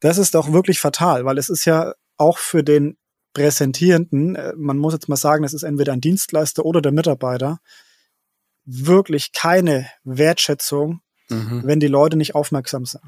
Das 0.00 0.18
ist 0.18 0.34
doch 0.34 0.52
wirklich 0.52 0.80
fatal, 0.80 1.24
weil 1.24 1.38
es 1.38 1.48
ist 1.48 1.64
ja 1.64 1.94
auch 2.16 2.38
für 2.38 2.62
den 2.62 2.96
Präsentierenden, 3.32 4.36
äh, 4.36 4.52
man 4.56 4.78
muss 4.78 4.92
jetzt 4.92 5.08
mal 5.08 5.16
sagen, 5.16 5.42
das 5.42 5.54
ist 5.54 5.62
entweder 5.62 5.92
ein 5.92 6.00
Dienstleister 6.00 6.64
oder 6.64 6.80
der 6.80 6.92
Mitarbeiter, 6.92 7.58
wirklich 8.64 9.32
keine 9.32 9.86
Wertschätzung, 10.04 11.00
mhm. 11.28 11.62
wenn 11.64 11.80
die 11.80 11.88
Leute 11.88 12.16
nicht 12.16 12.34
aufmerksam 12.34 12.84
sind. 12.84 13.02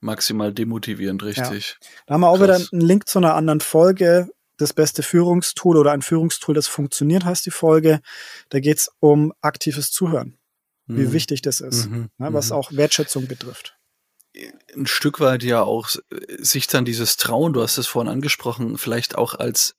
Maximal 0.00 0.52
demotivierend, 0.52 1.22
richtig. 1.22 1.78
Ja. 1.80 1.88
Da 2.06 2.14
haben 2.14 2.20
wir 2.20 2.28
auch 2.28 2.38
Krass. 2.38 2.60
wieder 2.60 2.68
einen 2.72 2.86
Link 2.86 3.08
zu 3.08 3.18
einer 3.18 3.34
anderen 3.34 3.60
Folge. 3.60 4.28
Das 4.56 4.72
beste 4.72 5.02
Führungstool 5.02 5.76
oder 5.76 5.90
ein 5.92 6.02
Führungstool, 6.02 6.54
das 6.54 6.68
funktioniert, 6.68 7.24
heißt 7.24 7.44
die 7.44 7.50
Folge. 7.50 8.00
Da 8.50 8.60
geht 8.60 8.78
es 8.78 8.90
um 9.00 9.32
aktives 9.40 9.90
Zuhören. 9.90 10.38
Mhm. 10.86 10.98
Wie 10.98 11.12
wichtig 11.12 11.42
das 11.42 11.60
ist, 11.60 11.90
mhm. 11.90 12.10
ne, 12.18 12.32
was 12.32 12.50
mhm. 12.50 12.56
auch 12.56 12.72
Wertschätzung 12.72 13.26
betrifft 13.26 13.76
ein 14.74 14.86
Stück 14.86 15.20
weit 15.20 15.42
ja 15.42 15.62
auch 15.62 15.90
sich 16.38 16.66
dann 16.66 16.84
dieses 16.84 17.16
Trauen, 17.16 17.52
du 17.52 17.62
hast 17.62 17.78
es 17.78 17.86
vorhin 17.86 18.12
angesprochen, 18.12 18.78
vielleicht 18.78 19.16
auch 19.16 19.34
als 19.34 19.76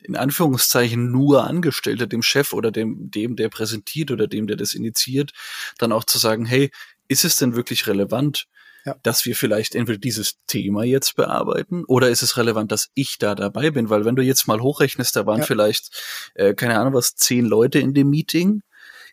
in 0.00 0.16
Anführungszeichen 0.16 1.10
nur 1.10 1.44
Angestellter, 1.44 2.06
dem 2.06 2.22
Chef 2.22 2.52
oder 2.52 2.70
dem, 2.70 3.10
dem, 3.10 3.34
der 3.34 3.48
präsentiert 3.48 4.12
oder 4.12 4.28
dem, 4.28 4.46
der 4.46 4.56
das 4.56 4.72
initiiert, 4.72 5.32
dann 5.78 5.90
auch 5.90 6.04
zu 6.04 6.18
sagen, 6.18 6.46
hey, 6.46 6.70
ist 7.08 7.24
es 7.24 7.36
denn 7.36 7.56
wirklich 7.56 7.88
relevant, 7.88 8.46
ja. 8.86 8.94
dass 9.02 9.26
wir 9.26 9.36
vielleicht 9.36 9.74
entweder 9.74 9.98
dieses 9.98 10.38
Thema 10.46 10.84
jetzt 10.84 11.16
bearbeiten 11.16 11.84
oder 11.84 12.08
ist 12.08 12.22
es 12.22 12.36
relevant, 12.36 12.72
dass 12.72 12.88
ich 12.94 13.18
da 13.18 13.34
dabei 13.34 13.70
bin? 13.70 13.90
Weil 13.90 14.04
wenn 14.04 14.16
du 14.16 14.22
jetzt 14.22 14.46
mal 14.46 14.60
hochrechnest, 14.60 15.16
da 15.16 15.26
waren 15.26 15.40
ja. 15.40 15.44
vielleicht, 15.44 15.90
äh, 16.34 16.54
keine 16.54 16.78
Ahnung 16.78 16.94
was, 16.94 17.16
zehn 17.16 17.44
Leute 17.44 17.80
in 17.80 17.92
dem 17.92 18.08
Meeting, 18.08 18.62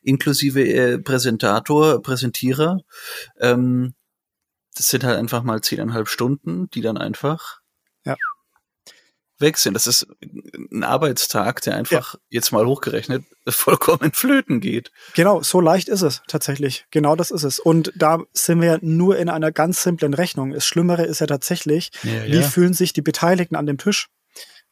inklusive 0.03 0.63
äh, 0.63 0.99
Präsentator, 0.99 2.01
Präsentierer. 2.01 2.77
Ähm, 3.39 3.95
das 4.75 4.87
sind 4.87 5.03
halt 5.03 5.17
einfach 5.17 5.43
mal 5.43 5.61
zehneinhalb 5.61 6.07
Stunden, 6.07 6.69
die 6.69 6.81
dann 6.81 6.97
einfach 6.97 7.59
ja 8.05 8.15
weg 9.39 9.57
sind. 9.57 9.73
Das 9.73 9.87
ist 9.87 10.07
ein 10.71 10.83
Arbeitstag, 10.83 11.61
der 11.61 11.75
einfach 11.75 12.13
ja. 12.13 12.19
jetzt 12.29 12.51
mal 12.51 12.65
hochgerechnet 12.65 13.23
vollkommen 13.47 14.11
flöten 14.13 14.59
geht. 14.59 14.91
Genau, 15.15 15.41
so 15.41 15.59
leicht 15.59 15.89
ist 15.89 16.01
es 16.01 16.21
tatsächlich. 16.27 16.85
Genau 16.91 17.15
das 17.15 17.31
ist 17.31 17.43
es. 17.43 17.59
Und 17.59 17.91
da 17.95 18.19
sind 18.33 18.61
wir 18.61 18.79
nur 18.81 19.17
in 19.17 19.29
einer 19.29 19.51
ganz 19.51 19.83
simplen 19.83 20.13
Rechnung. 20.13 20.51
Das 20.51 20.65
Schlimmere 20.65 21.05
ist 21.05 21.19
ja 21.19 21.27
tatsächlich, 21.27 21.91
ja, 22.03 22.25
wie 22.25 22.39
ja. 22.39 22.41
fühlen 22.41 22.73
sich 22.73 22.93
die 22.93 23.01
Beteiligten 23.01 23.55
an 23.55 23.65
dem 23.65 23.77
Tisch? 23.77 24.09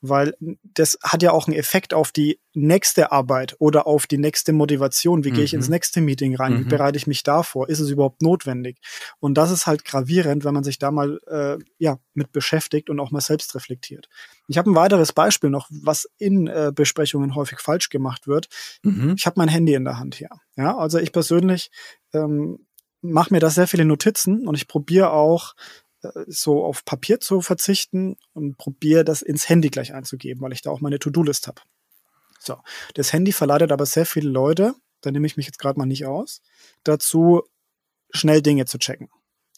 Weil 0.01 0.35
das 0.63 0.97
hat 1.03 1.21
ja 1.23 1.31
auch 1.31 1.47
einen 1.47 1.55
Effekt 1.55 1.93
auf 1.93 2.11
die 2.11 2.39
nächste 2.53 3.11
Arbeit 3.11 3.55
oder 3.59 3.87
auf 3.87 4.07
die 4.07 4.17
nächste 4.17 4.51
Motivation. 4.51 5.23
Wie 5.23 5.29
mhm. 5.29 5.35
gehe 5.35 5.43
ich 5.43 5.53
ins 5.53 5.67
mhm. 5.67 5.73
nächste 5.73 6.01
Meeting 6.01 6.35
rein? 6.35 6.53
Mhm. 6.53 6.59
Wie 6.59 6.69
bereite 6.69 6.97
ich 6.97 7.07
mich 7.07 7.23
da 7.23 7.43
vor? 7.43 7.69
Ist 7.69 7.79
es 7.79 7.89
überhaupt 7.89 8.21
notwendig? 8.21 8.79
Und 9.19 9.35
das 9.35 9.51
ist 9.51 9.67
halt 9.67 9.85
gravierend, 9.85 10.43
wenn 10.43 10.53
man 10.53 10.63
sich 10.63 10.79
da 10.79 10.91
mal 10.91 11.19
äh, 11.27 11.63
ja 11.77 11.99
mit 12.13 12.31
beschäftigt 12.31 12.89
und 12.89 12.99
auch 12.99 13.11
mal 13.11 13.21
selbst 13.21 13.53
reflektiert. 13.55 14.09
Ich 14.47 14.57
habe 14.57 14.69
ein 14.69 14.75
weiteres 14.75 15.13
Beispiel 15.13 15.49
noch, 15.49 15.67
was 15.69 16.09
in 16.17 16.47
äh, 16.47 16.71
Besprechungen 16.73 17.35
häufig 17.35 17.59
falsch 17.59 17.89
gemacht 17.89 18.27
wird. 18.27 18.47
Mhm. 18.83 19.15
Ich 19.17 19.25
habe 19.25 19.35
mein 19.37 19.49
Handy 19.49 19.73
in 19.75 19.85
der 19.85 19.99
Hand 19.99 20.15
hier. 20.15 20.29
Ja, 20.55 20.75
also 20.77 20.97
ich 20.97 21.11
persönlich 21.11 21.69
ähm, 22.13 22.65
mache 23.01 23.33
mir 23.33 23.39
da 23.39 23.49
sehr 23.49 23.67
viele 23.67 23.85
Notizen 23.85 24.47
und 24.47 24.55
ich 24.55 24.67
probiere 24.67 25.11
auch 25.11 25.53
so 26.27 26.63
auf 26.63 26.85
Papier 26.85 27.19
zu 27.19 27.41
verzichten 27.41 28.17
und 28.33 28.57
probiere 28.57 29.03
das 29.03 29.21
ins 29.21 29.49
Handy 29.49 29.69
gleich 29.69 29.93
einzugeben, 29.93 30.41
weil 30.41 30.53
ich 30.53 30.61
da 30.61 30.71
auch 30.71 30.81
meine 30.81 30.99
To-Do-List 30.99 31.47
habe. 31.47 31.61
So, 32.39 32.57
das 32.95 33.13
Handy 33.13 33.31
verleitet 33.31 33.71
aber 33.71 33.85
sehr 33.85 34.05
viele 34.05 34.29
Leute, 34.29 34.73
da 35.01 35.11
nehme 35.11 35.27
ich 35.27 35.37
mich 35.37 35.45
jetzt 35.45 35.59
gerade 35.59 35.77
mal 35.77 35.85
nicht 35.85 36.05
aus, 36.05 36.41
dazu 36.83 37.43
schnell 38.11 38.41
Dinge 38.41 38.65
zu 38.65 38.77
checken. 38.77 39.09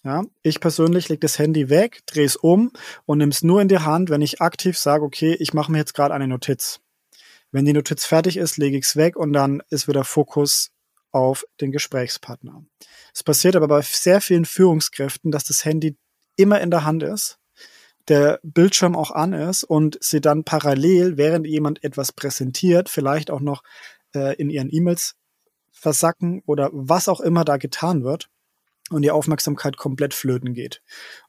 Ja, 0.03 0.23
ich 0.41 0.59
persönlich 0.59 1.07
lege 1.07 1.21
das 1.21 1.39
Handy 1.39 1.69
weg, 1.69 2.01
drehe 2.07 2.25
es 2.25 2.35
um 2.35 2.71
und 3.05 3.19
nehme 3.19 3.31
es 3.31 3.41
nur 3.41 3.61
in 3.61 3.69
die 3.69 3.79
Hand, 3.79 4.09
wenn 4.09 4.21
ich 4.21 4.41
aktiv 4.41 4.77
sage, 4.77 5.05
okay, 5.05 5.33
ich 5.39 5.53
mache 5.53 5.71
mir 5.71 5.77
jetzt 5.77 5.93
gerade 5.93 6.13
eine 6.13 6.27
Notiz. 6.27 6.81
Wenn 7.51 7.63
die 7.63 7.71
Notiz 7.71 8.03
fertig 8.03 8.35
ist, 8.35 8.57
lege 8.57 8.77
ich 8.77 8.83
es 8.83 8.95
weg 8.97 9.15
und 9.15 9.31
dann 9.31 9.63
ist 9.69 9.87
wieder 9.87 10.03
Fokus 10.03 10.71
auf 11.11 11.45
den 11.61 11.71
Gesprächspartner. 11.71 12.65
Es 13.13 13.23
passiert 13.23 13.55
aber 13.55 13.67
bei 13.67 13.81
sehr 13.81 14.19
vielen 14.19 14.43
Führungskräften, 14.43 15.31
dass 15.31 15.45
das 15.45 15.63
Handy 15.63 15.95
immer 16.35 16.61
in 16.61 16.71
der 16.71 16.83
Hand 16.85 17.03
ist, 17.03 17.39
der 18.07 18.39
Bildschirm 18.43 18.95
auch 18.95 19.11
an 19.11 19.33
ist 19.33 19.63
und 19.63 19.97
sie 20.01 20.21
dann 20.21 20.43
parallel, 20.43 21.17
während 21.17 21.47
jemand 21.47 21.83
etwas 21.83 22.11
präsentiert, 22.11 22.89
vielleicht 22.89 23.31
auch 23.31 23.39
noch 23.39 23.63
äh, 24.13 24.35
in 24.35 24.49
ihren 24.49 24.73
E-Mails 24.73 25.15
versacken 25.71 26.41
oder 26.45 26.69
was 26.73 27.07
auch 27.07 27.21
immer 27.21 27.45
da 27.45 27.57
getan 27.57 28.03
wird 28.03 28.29
und 28.89 29.01
die 29.01 29.11
Aufmerksamkeit 29.11 29.77
komplett 29.77 30.13
flöten 30.13 30.53
geht. 30.53 30.81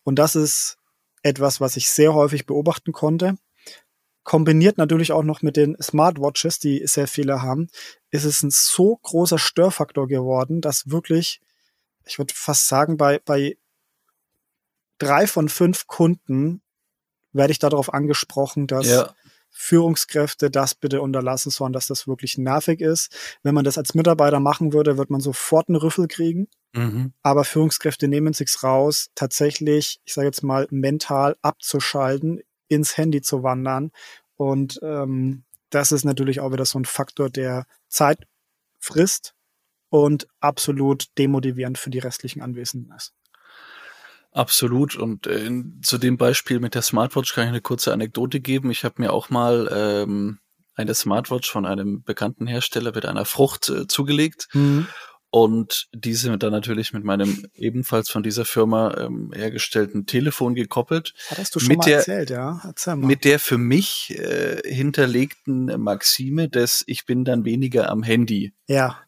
Und 0.03 0.19
das 0.19 0.37
ist 0.37 0.77
etwas, 1.23 1.61
was 1.61 1.77
ich 1.77 1.89
sehr 1.91 2.15
häufig 2.15 2.47
beobachten 2.47 2.93
konnte. 2.93 3.37
Kombiniert 4.23 4.79
natürlich 4.79 5.13
auch 5.13 5.23
noch 5.23 5.43
mit 5.43 5.57
den 5.57 5.77
Smartwatches, 5.81 6.59
die 6.59 6.87
sehr 6.87 7.09
viele 7.09 7.43
haben, 7.43 7.69
ist 8.11 8.25
es 8.25 8.43
ein 8.43 8.51
so 8.51 8.97
großer 8.97 9.39
Störfaktor 9.39 10.09
geworden, 10.09 10.61
dass 10.61 10.91
wirklich, 10.91 11.41
ich 12.07 12.19
würde 12.19 12.35
fast 12.35 12.69
sagen, 12.69 12.97
bei, 12.97 13.21
bei 13.25 13.57
drei 15.05 15.27
von 15.27 15.49
fünf 15.49 15.87
Kunden 15.87 16.63
werde 17.33 17.53
ich 17.53 17.59
darauf 17.59 17.93
angesprochen, 17.93 18.67
dass 18.67 18.87
ja. 18.87 19.15
Führungskräfte 19.51 20.51
das 20.51 20.75
bitte 20.75 21.01
unterlassen 21.01 21.51
sollen, 21.51 21.73
dass 21.73 21.87
das 21.87 22.09
wirklich 22.09 22.39
nervig 22.39 22.81
ist. 22.81 23.15
Wenn 23.43 23.55
man 23.55 23.65
das 23.65 23.79
als 23.79 23.95
Mitarbeiter 23.95 24.41
machen 24.41 24.73
würde, 24.73 24.99
wird 24.99 25.11
man 25.11 25.21
sofort 25.21 25.69
einen 25.69 25.77
Rüffel 25.77 26.09
kriegen. 26.09 26.49
Mhm. 26.73 27.13
Aber 27.23 27.45
Führungskräfte 27.45 28.09
nehmen 28.09 28.33
sich's 28.33 28.65
raus, 28.65 29.11
tatsächlich, 29.15 30.01
ich 30.05 30.15
sage 30.15 30.27
jetzt 30.27 30.43
mal, 30.43 30.67
mental 30.71 31.37
abzuschalten, 31.43 32.41
ins 32.67 32.97
Handy 32.97 33.23
zu 33.23 33.43
wandern. 33.43 33.93
Und 34.37 34.81
ähm, 34.83 35.45
das 35.71 35.93
ist 35.93 36.05
natürlich 36.05 36.41
auch 36.41 36.53
wieder 36.53 36.65
so 36.65 36.79
ein 36.79 36.85
Faktor, 36.85 37.31
der 37.31 37.67
Zeit 37.89 38.27
frisst 38.81 39.35
und 39.89 40.27
absolut 40.41 41.07
demotivierend 41.17 41.79
für 41.79 41.91
die 41.91 42.01
restlichen 42.01 42.43
Anwesenden 42.43 42.93
ist. 42.97 43.13
Absolut. 44.35 44.97
Und 44.97 45.29
äh, 45.29 45.49
zu 45.83 45.97
dem 45.97 46.19
Beispiel 46.19 46.59
mit 46.59 46.75
der 46.75 46.83
Smartwatch 46.83 47.33
kann 47.33 47.45
ich 47.45 47.49
eine 47.51 47.61
kurze 47.61 47.93
Anekdote 47.93 48.41
geben. 48.41 48.71
Ich 48.71 48.85
habe 48.85 49.01
mir 49.01 49.13
auch 49.13 49.31
mal 49.31 49.71
ähm, 49.73 50.41
eine 50.75 50.95
Smartwatch 50.95 51.51
von 51.51 51.65
einem 51.65 52.03
bekannten 52.03 52.49
Hersteller 52.49 52.93
mit 52.93 53.07
einer 53.07 53.25
Frucht 53.25 53.69
äh, 53.69 53.87
zugelegt. 53.87 54.49
Mhm. 54.53 54.89
Und 55.31 55.89
diese 55.93 56.37
dann 56.37 56.53
natürlich 56.53 56.93
mit 56.93 57.03
meinem 57.03 57.47
ebenfalls 57.55 58.09
von 58.09 58.23
dieser 58.23 58.45
Firma 58.45 58.97
ähm, 58.99 59.33
hergestellten 59.35 60.07
Telefon 60.07 60.55
gekoppelt. 60.55 61.13
Hattest 61.29 61.55
du 61.55 61.61
schon 61.61 61.71
mit 61.71 61.79
mal 61.79 61.85
der, 61.87 61.97
erzählt, 61.99 62.31
ja? 62.31 62.61
Erzähl 62.65 62.97
mal. 62.97 63.07
Mit 63.07 63.25
der 63.25 63.41
für 63.41 63.59
mich 63.59 64.17
äh, 64.17 64.63
hinterlegten 64.65 65.81
Maxime 65.81 66.49
des 66.49 66.85
Ich 66.87 67.07
bin 67.07 67.25
dann 67.25 67.45
weniger 67.45 67.91
am 67.91 68.03
Handy. 68.03 68.53
Ja. 68.67 69.01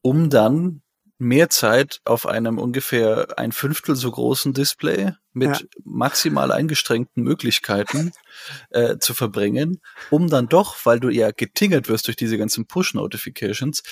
Um 0.00 0.30
dann 0.30 0.82
mehr 1.18 1.48
Zeit 1.48 2.00
auf 2.04 2.26
einem 2.26 2.58
ungefähr 2.58 3.38
ein 3.38 3.52
Fünftel 3.52 3.96
so 3.96 4.10
großen 4.10 4.52
Display 4.52 5.12
mit 5.32 5.60
ja. 5.60 5.66
maximal 5.84 6.50
eingeschränkten 6.52 7.22
Möglichkeiten 7.22 8.12
äh, 8.70 8.98
zu 8.98 9.14
verbringen, 9.14 9.80
um 10.10 10.28
dann 10.28 10.48
doch, 10.48 10.76
weil 10.84 11.00
du 11.00 11.08
ja 11.08 11.30
getingert 11.30 11.88
wirst 11.88 12.06
durch 12.06 12.16
diese 12.16 12.38
ganzen 12.38 12.66
Push-Notifications, 12.66 13.82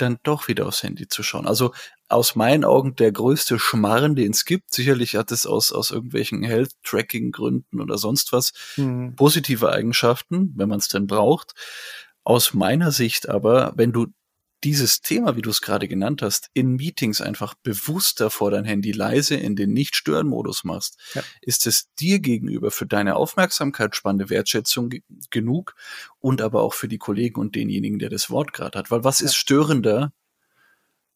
dann 0.00 0.18
doch 0.22 0.48
wieder 0.48 0.66
aufs 0.66 0.82
Handy 0.82 1.08
zu 1.08 1.22
schauen. 1.22 1.46
Also 1.46 1.72
aus 2.08 2.34
meinen 2.34 2.64
Augen 2.64 2.96
der 2.96 3.12
größte 3.12 3.58
Schmarren, 3.58 4.16
den 4.16 4.32
es 4.32 4.44
gibt. 4.44 4.72
Sicherlich 4.72 5.16
hat 5.16 5.30
es 5.30 5.46
aus, 5.46 5.72
aus 5.72 5.90
irgendwelchen 5.90 6.42
Health-Tracking-Gründen 6.42 7.80
oder 7.80 7.98
sonst 7.98 8.32
was 8.32 8.52
mhm. 8.76 9.14
positive 9.16 9.70
Eigenschaften, 9.70 10.52
wenn 10.56 10.68
man 10.68 10.78
es 10.78 10.88
denn 10.88 11.06
braucht. 11.06 11.52
Aus 12.24 12.54
meiner 12.54 12.92
Sicht 12.92 13.28
aber, 13.28 13.72
wenn 13.76 13.92
du 13.92 14.06
dieses 14.64 15.00
Thema, 15.00 15.36
wie 15.36 15.42
du 15.42 15.50
es 15.50 15.60
gerade 15.60 15.88
genannt 15.88 16.22
hast, 16.22 16.48
in 16.52 16.76
Meetings 16.76 17.20
einfach 17.20 17.54
bewusster 17.62 18.30
vor 18.30 18.50
dein 18.50 18.64
Handy 18.64 18.92
leise 18.92 19.34
in 19.36 19.56
den 19.56 19.72
Nicht-Stören-Modus 19.72 20.64
machst, 20.64 20.98
ja. 21.14 21.22
ist 21.40 21.66
es 21.66 21.92
dir 21.94 22.20
gegenüber 22.20 22.70
für 22.70 22.86
deine 22.86 23.16
Aufmerksamkeit 23.16 23.96
spannende 23.96 24.30
Wertschätzung 24.30 24.90
genug 25.30 25.74
und 26.18 26.42
aber 26.42 26.62
auch 26.62 26.74
für 26.74 26.88
die 26.88 26.98
Kollegen 26.98 27.40
und 27.40 27.54
denjenigen, 27.54 27.98
der 27.98 28.10
das 28.10 28.30
Wort 28.30 28.52
gerade 28.52 28.78
hat. 28.78 28.90
Weil 28.90 29.04
was 29.04 29.20
ja. 29.20 29.26
ist 29.26 29.36
störender, 29.36 30.12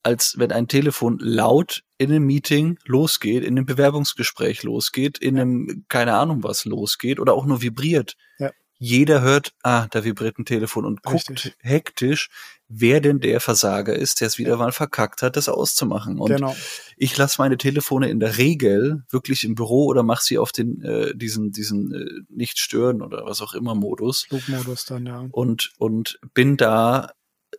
als 0.03 0.35
wenn 0.39 0.53
ein 0.53 0.69
Telefon 0.69 1.19
laut 1.19 1.83
in 1.99 2.11
einem 2.11 2.27
Meeting 2.27 2.79
losgeht, 2.85 3.43
in 3.43 3.57
einem 3.57 3.67
Bewerbungsgespräch 3.67 4.63
losgeht, 4.63 5.19
in 5.19 5.39
einem, 5.39 5.85
keine 5.89 6.15
Ahnung 6.15 6.43
was 6.43 6.65
losgeht 6.65 7.19
oder 7.19 7.35
auch 7.35 7.47
nur 7.47 7.63
vibriert. 7.63 8.17
Ja. 8.39 8.51
Jeder 8.77 9.23
hört, 9.23 9.55
ah, 9.63 9.87
da 9.91 10.05
vibriert 10.05 10.39
ein 10.39 10.45
Telefon 10.45 10.85
und 10.85 11.03
guckt 11.03 11.31
Richtig. 11.31 11.57
hektisch, 11.61 12.29
wer 12.77 13.01
denn 13.01 13.21
der 13.21 13.41
Versager 13.41 13.95
ist, 13.95 14.21
der 14.21 14.29
es 14.29 14.39
wieder 14.39 14.57
mal 14.57 14.73
verkackt 14.73 15.23
hat, 15.23 15.37
das 15.37 15.49
auszumachen. 15.49 16.19
Und 16.19 16.31
genau. 16.31 16.57
ich 16.97 17.17
lasse 17.17 17.37
meine 17.39 17.57
Telefone 17.57 18.09
in 18.09 18.21
der 18.21 18.39
Regel 18.39 19.05
wirklich 19.11 19.45
im 19.45 19.55
Büro 19.55 19.87
oder 19.87 20.03
mache 20.03 20.25
sie 20.25 20.39
auf 20.39 20.53
den 20.53 20.83
äh, 20.83 21.15
diesen 21.15 21.53
diesen 21.53 21.95
äh, 21.95 22.23
nicht 22.29 22.59
stören 22.59 23.03
oder 23.03 23.25
was 23.27 23.41
auch 23.41 23.55
immer 23.55 23.75
Modus. 23.75 24.25
Flugmodus 24.29 24.85
dann 24.87 25.07
ja. 25.07 25.27
Und 25.31 25.73
und 25.79 26.19
bin 26.35 26.57
da 26.57 27.13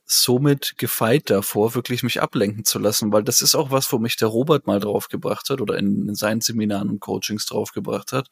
somit 0.06 0.76
gefeit 0.78 1.30
davor, 1.30 1.74
wirklich 1.74 2.04
mich 2.04 2.22
ablenken 2.22 2.66
zu 2.66 2.78
lassen, 2.78 3.12
weil 3.12 3.24
das 3.24 3.42
ist 3.42 3.56
auch 3.56 3.72
was, 3.72 3.92
wo 3.92 3.98
mich 3.98 4.18
der 4.18 4.28
Robert 4.28 4.68
mal 4.68 4.80
draufgebracht 4.80 5.50
hat 5.50 5.62
oder 5.62 5.78
in, 5.78 6.10
in 6.10 6.16
seinen 6.16 6.42
Seminaren 6.42 6.90
und 6.90 7.00
Coachings 7.00 7.46
draufgebracht 7.46 8.12
hat 8.12 8.30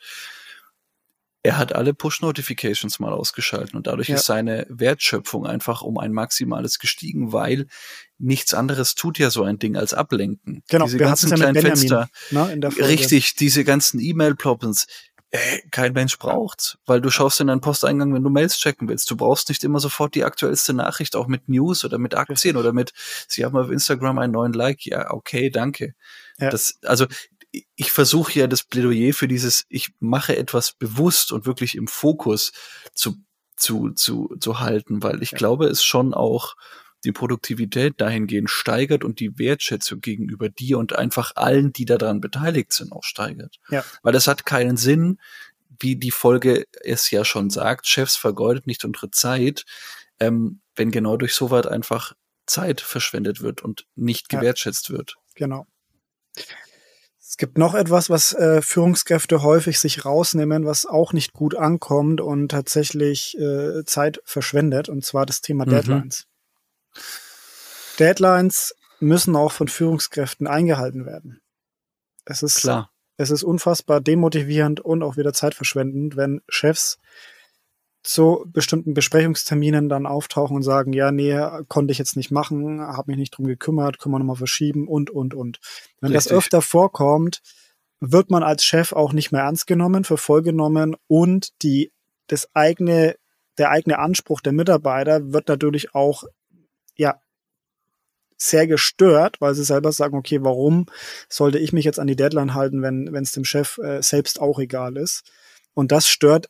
er 1.43 1.57
hat 1.57 1.75
alle 1.75 1.93
Push-Notifications 1.93 2.99
mal 2.99 3.11
ausgeschaltet 3.11 3.75
und 3.75 3.85
dadurch 3.85 4.07
ja. 4.07 4.15
ist 4.15 4.25
seine 4.25 4.65
Wertschöpfung 4.69 5.45
einfach 5.45 5.81
um 5.81 5.97
ein 5.97 6.13
maximales 6.13 6.79
gestiegen, 6.79 7.33
weil 7.33 7.67
nichts 8.17 8.53
anderes 8.53 8.95
tut 8.95 9.19
ja 9.19 9.29
so 9.29 9.43
ein 9.43 9.59
Ding 9.59 9.75
als 9.75 9.93
ablenken. 9.93 10.63
Genau, 10.69 10.85
diese 10.85 10.99
wir 10.99 11.05
ganzen 11.05 11.29
ja 11.29 11.35
kleinen 11.35 11.53
Benjamin, 11.55 11.77
Fenster. 11.77 12.09
Ne, 12.31 12.59
richtig, 12.79 13.35
diese 13.35 13.65
ganzen 13.65 13.99
E-Mail-Ploppens. 13.99 14.87
Äh, 15.31 15.61
kein 15.71 15.93
Mensch 15.93 16.19
braucht's, 16.19 16.77
weil 16.85 17.01
du 17.01 17.09
schaust 17.09 17.41
in 17.41 17.47
deinen 17.47 17.59
Posteingang, 17.59 18.13
wenn 18.13 18.23
du 18.23 18.29
Mails 18.29 18.59
checken 18.59 18.87
willst. 18.87 19.09
Du 19.09 19.17
brauchst 19.17 19.49
nicht 19.49 19.63
immer 19.63 19.79
sofort 19.79 20.13
die 20.13 20.23
aktuellste 20.23 20.73
Nachricht, 20.73 21.15
auch 21.15 21.27
mit 21.27 21.49
News 21.49 21.83
oder 21.83 21.97
mit 21.97 22.13
Aktien 22.13 22.55
oder 22.55 22.71
mit, 22.71 22.93
sie 23.27 23.43
haben 23.43 23.57
auf 23.57 23.71
Instagram 23.71 24.19
einen 24.19 24.31
neuen 24.31 24.53
Like. 24.53 24.85
Ja, 24.85 25.11
okay, 25.11 25.49
danke. 25.49 25.95
Ja. 26.37 26.51
Das, 26.51 26.77
also 26.83 27.07
ich 27.75 27.91
versuche 27.91 28.39
ja 28.39 28.47
das 28.47 28.63
Plädoyer 28.63 29.13
für 29.13 29.27
dieses, 29.27 29.65
ich 29.69 29.93
mache 29.99 30.35
etwas 30.35 30.73
bewusst 30.73 31.31
und 31.31 31.45
wirklich 31.45 31.75
im 31.75 31.87
Fokus 31.87 32.51
zu, 32.93 33.17
zu, 33.55 33.91
zu, 33.91 34.35
zu 34.39 34.59
halten, 34.59 35.03
weil 35.03 35.21
ich 35.21 35.31
ja. 35.31 35.37
glaube, 35.37 35.67
es 35.67 35.83
schon 35.83 36.13
auch 36.13 36.55
die 37.03 37.11
Produktivität 37.11 37.99
dahingehend 37.99 38.49
steigert 38.49 39.03
und 39.03 39.19
die 39.19 39.37
Wertschätzung 39.37 39.99
gegenüber 39.99 40.49
dir 40.49 40.79
und 40.79 40.93
einfach 40.93 41.33
allen, 41.35 41.73
die 41.73 41.85
daran 41.85 42.21
beteiligt 42.21 42.73
sind, 42.73 42.91
auch 42.91 43.03
steigert. 43.03 43.59
Ja. 43.69 43.83
Weil 44.03 44.15
es 44.15 44.27
hat 44.27 44.45
keinen 44.45 44.77
Sinn, 44.77 45.19
wie 45.79 45.95
die 45.95 46.11
Folge 46.11 46.65
es 46.81 47.11
ja 47.11 47.25
schon 47.25 47.49
sagt, 47.49 47.87
Chefs 47.87 48.15
vergeudet 48.15 48.67
nicht 48.67 48.85
unsere 48.85 49.11
Zeit, 49.11 49.65
ähm, 50.19 50.61
wenn 50.75 50.91
genau 50.91 51.17
durch 51.17 51.33
so 51.33 51.51
weit 51.51 51.67
einfach 51.67 52.13
Zeit 52.45 52.81
verschwendet 52.81 53.41
wird 53.41 53.61
und 53.61 53.85
nicht 53.95 54.29
gewertschätzt 54.29 54.89
ja. 54.89 54.95
wird. 54.95 55.15
Genau. 55.35 55.67
Es 57.33 57.37
gibt 57.37 57.57
noch 57.57 57.73
etwas, 57.73 58.11
was 58.11 58.33
äh, 58.33 58.61
Führungskräfte 58.61 59.41
häufig 59.41 59.79
sich 59.79 60.05
rausnehmen, 60.05 60.67
was 60.67 60.85
auch 60.85 61.13
nicht 61.13 61.33
gut 61.33 61.55
ankommt 61.55 62.21
und 62.21 62.49
tatsächlich 62.49 63.35
äh, 63.39 63.83
Zeit 63.85 64.21
verschwendet, 64.23 64.87
und 64.87 65.03
zwar 65.03 65.25
das 65.25 65.41
Thema 65.41 65.65
mhm. 65.65 65.71
Deadlines. 65.71 66.27
Deadlines 67.97 68.75
müssen 68.99 69.35
auch 69.35 69.51
von 69.51 69.67
Führungskräften 69.67 70.45
eingehalten 70.45 71.07
werden. 71.07 71.41
Es 72.23 72.43
ist, 72.43 72.57
Klar. 72.57 72.91
es 73.17 73.31
ist 73.31 73.41
unfassbar 73.41 73.99
demotivierend 73.99 74.79
und 74.79 75.01
auch 75.01 75.17
wieder 75.17 75.33
zeitverschwendend, 75.33 76.15
wenn 76.15 76.41
Chefs 76.47 76.99
zu 78.03 78.45
bestimmten 78.47 78.93
Besprechungsterminen 78.93 79.87
dann 79.87 80.05
auftauchen 80.05 80.57
und 80.57 80.63
sagen, 80.63 80.91
ja, 80.93 81.11
nee, 81.11 81.39
konnte 81.69 81.93
ich 81.93 81.97
jetzt 81.97 82.17
nicht 82.17 82.31
machen, 82.31 82.81
habe 82.81 83.11
mich 83.11 83.17
nicht 83.17 83.31
drum 83.31 83.47
gekümmert, 83.47 83.97
können 83.97 84.13
wir 84.13 84.19
nochmal 84.19 84.35
verschieben 84.35 84.87
und, 84.87 85.09
und, 85.09 85.33
und. 85.33 85.59
Wenn 86.01 86.11
Richtig. 86.11 86.29
das 86.29 86.37
öfter 86.37 86.61
vorkommt, 86.61 87.41
wird 88.01 88.29
man 88.29 88.43
als 88.43 88.65
Chef 88.65 88.91
auch 88.91 89.13
nicht 89.13 89.31
mehr 89.31 89.43
ernst 89.43 89.67
genommen, 89.67 90.03
für 90.03 90.17
voll 90.17 90.41
genommen 90.41 90.95
und 91.07 91.49
die, 91.63 91.93
das 92.27 92.53
eigene, 92.53 93.15
der 93.57 93.69
eigene 93.69 93.99
Anspruch 93.99 94.41
der 94.41 94.51
Mitarbeiter 94.51 95.31
wird 95.31 95.47
natürlich 95.47 95.95
auch, 95.95 96.25
ja, 96.97 97.21
sehr 98.35 98.67
gestört, 98.67 99.39
weil 99.39 99.55
sie 99.55 99.63
selber 99.63 99.93
sagen, 99.93 100.17
okay, 100.17 100.43
warum 100.43 100.87
sollte 101.29 101.59
ich 101.59 101.71
mich 101.71 101.85
jetzt 101.85 101.99
an 101.99 102.07
die 102.07 102.17
Deadline 102.17 102.53
halten, 102.53 102.81
wenn 102.81 103.15
es 103.15 103.31
dem 103.31 103.45
Chef 103.45 103.77
äh, 103.77 104.01
selbst 104.01 104.41
auch 104.41 104.59
egal 104.59 104.97
ist? 104.97 105.23
Und 105.73 105.93
das 105.93 106.07
stört 106.07 106.49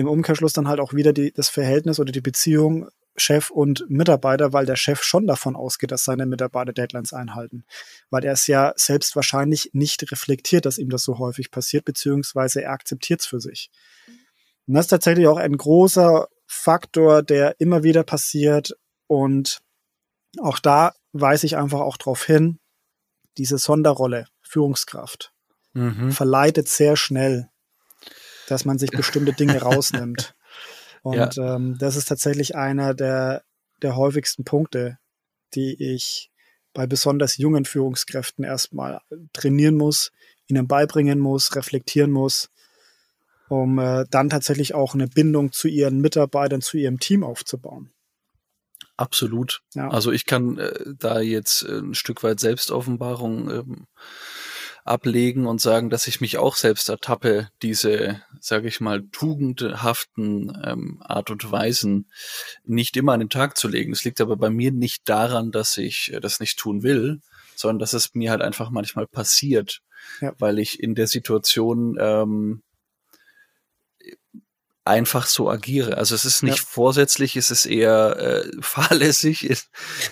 im 0.00 0.08
Umkehrschluss 0.08 0.54
dann 0.54 0.66
halt 0.66 0.80
auch 0.80 0.94
wieder 0.94 1.12
die, 1.12 1.30
das 1.30 1.50
Verhältnis 1.50 2.00
oder 2.00 2.10
die 2.10 2.22
Beziehung 2.22 2.88
Chef 3.16 3.50
und 3.50 3.84
Mitarbeiter, 3.90 4.54
weil 4.54 4.64
der 4.64 4.76
Chef 4.76 5.02
schon 5.02 5.26
davon 5.26 5.56
ausgeht, 5.56 5.90
dass 5.90 6.04
seine 6.04 6.24
Mitarbeiter 6.24 6.72
Deadlines 6.72 7.12
einhalten. 7.12 7.64
Weil 8.08 8.24
er 8.24 8.32
es 8.32 8.46
ja 8.46 8.72
selbst 8.76 9.14
wahrscheinlich 9.14 9.70
nicht 9.74 10.10
reflektiert, 10.10 10.64
dass 10.64 10.78
ihm 10.78 10.88
das 10.88 11.02
so 11.02 11.18
häufig 11.18 11.50
passiert, 11.50 11.84
beziehungsweise 11.84 12.62
er 12.62 12.72
akzeptiert 12.72 13.20
es 13.20 13.26
für 13.26 13.40
sich. 13.40 13.70
Und 14.66 14.74
das 14.74 14.86
ist 14.86 14.90
tatsächlich 14.90 15.26
auch 15.26 15.36
ein 15.36 15.56
großer 15.56 16.28
Faktor, 16.46 17.22
der 17.22 17.60
immer 17.60 17.82
wieder 17.82 18.02
passiert. 18.02 18.74
Und 19.06 19.60
auch 20.38 20.60
da 20.60 20.94
weise 21.12 21.44
ich 21.44 21.58
einfach 21.58 21.80
auch 21.80 21.98
darauf 21.98 22.24
hin, 22.24 22.58
diese 23.36 23.58
Sonderrolle, 23.58 24.28
Führungskraft, 24.40 25.32
mhm. 25.74 26.10
verleitet 26.10 26.68
sehr 26.68 26.96
schnell 26.96 27.49
dass 28.50 28.64
man 28.64 28.78
sich 28.78 28.90
bestimmte 28.90 29.32
Dinge 29.32 29.58
rausnimmt. 29.62 30.34
Und 31.02 31.36
ja. 31.36 31.56
ähm, 31.56 31.78
das 31.78 31.96
ist 31.96 32.08
tatsächlich 32.08 32.56
einer 32.56 32.94
der, 32.94 33.42
der 33.82 33.96
häufigsten 33.96 34.44
Punkte, 34.44 34.98
die 35.54 35.74
ich 35.82 36.30
bei 36.72 36.86
besonders 36.86 37.36
jungen 37.36 37.64
Führungskräften 37.64 38.44
erstmal 38.44 39.00
trainieren 39.32 39.76
muss, 39.76 40.12
ihnen 40.46 40.68
beibringen 40.68 41.18
muss, 41.18 41.56
reflektieren 41.56 42.10
muss, 42.10 42.50
um 43.48 43.78
äh, 43.78 44.04
dann 44.10 44.30
tatsächlich 44.30 44.74
auch 44.74 44.94
eine 44.94 45.08
Bindung 45.08 45.52
zu 45.52 45.68
ihren 45.68 46.00
Mitarbeitern, 46.00 46.60
zu 46.60 46.76
ihrem 46.76 47.00
Team 47.00 47.24
aufzubauen. 47.24 47.92
Absolut. 48.96 49.62
Ja. 49.74 49.88
Also 49.88 50.12
ich 50.12 50.26
kann 50.26 50.58
äh, 50.58 50.72
da 50.98 51.20
jetzt 51.20 51.62
äh, 51.62 51.78
ein 51.78 51.94
Stück 51.94 52.22
weit 52.22 52.38
Selbstoffenbarung 52.38 53.50
ähm, 53.50 53.86
ablegen 54.84 55.46
und 55.46 55.60
sagen, 55.60 55.90
dass 55.90 56.06
ich 56.06 56.20
mich 56.20 56.38
auch 56.38 56.56
selbst 56.56 56.88
ertappe, 56.88 57.48
diese, 57.62 58.22
sage 58.40 58.68
ich 58.68 58.80
mal, 58.80 59.02
tugendhaften 59.12 60.52
ähm, 60.64 61.02
Art 61.04 61.30
und 61.30 61.50
Weisen 61.50 62.06
nicht 62.64 62.96
immer 62.96 63.12
an 63.12 63.20
den 63.20 63.28
Tag 63.28 63.56
zu 63.56 63.68
legen. 63.68 63.92
Es 63.92 64.04
liegt 64.04 64.20
aber 64.20 64.36
bei 64.36 64.50
mir 64.50 64.72
nicht 64.72 65.08
daran, 65.08 65.50
dass 65.50 65.76
ich 65.76 66.12
äh, 66.12 66.20
das 66.20 66.40
nicht 66.40 66.58
tun 66.58 66.82
will, 66.82 67.20
sondern 67.54 67.78
dass 67.78 67.92
es 67.92 68.14
mir 68.14 68.30
halt 68.30 68.42
einfach 68.42 68.70
manchmal 68.70 69.06
passiert, 69.06 69.80
ja. 70.20 70.32
weil 70.38 70.58
ich 70.58 70.82
in 70.82 70.94
der 70.94 71.06
Situation 71.06 71.96
ähm, 72.00 72.62
einfach 74.84 75.26
so 75.26 75.50
agiere. 75.50 75.98
Also 75.98 76.14
es 76.14 76.24
ist 76.24 76.42
nicht 76.42 76.58
ja. 76.58 76.64
vorsätzlich, 76.66 77.36
es 77.36 77.50
ist 77.50 77.66
eher 77.66 78.16
äh, 78.18 78.50
fahrlässig, 78.60 79.48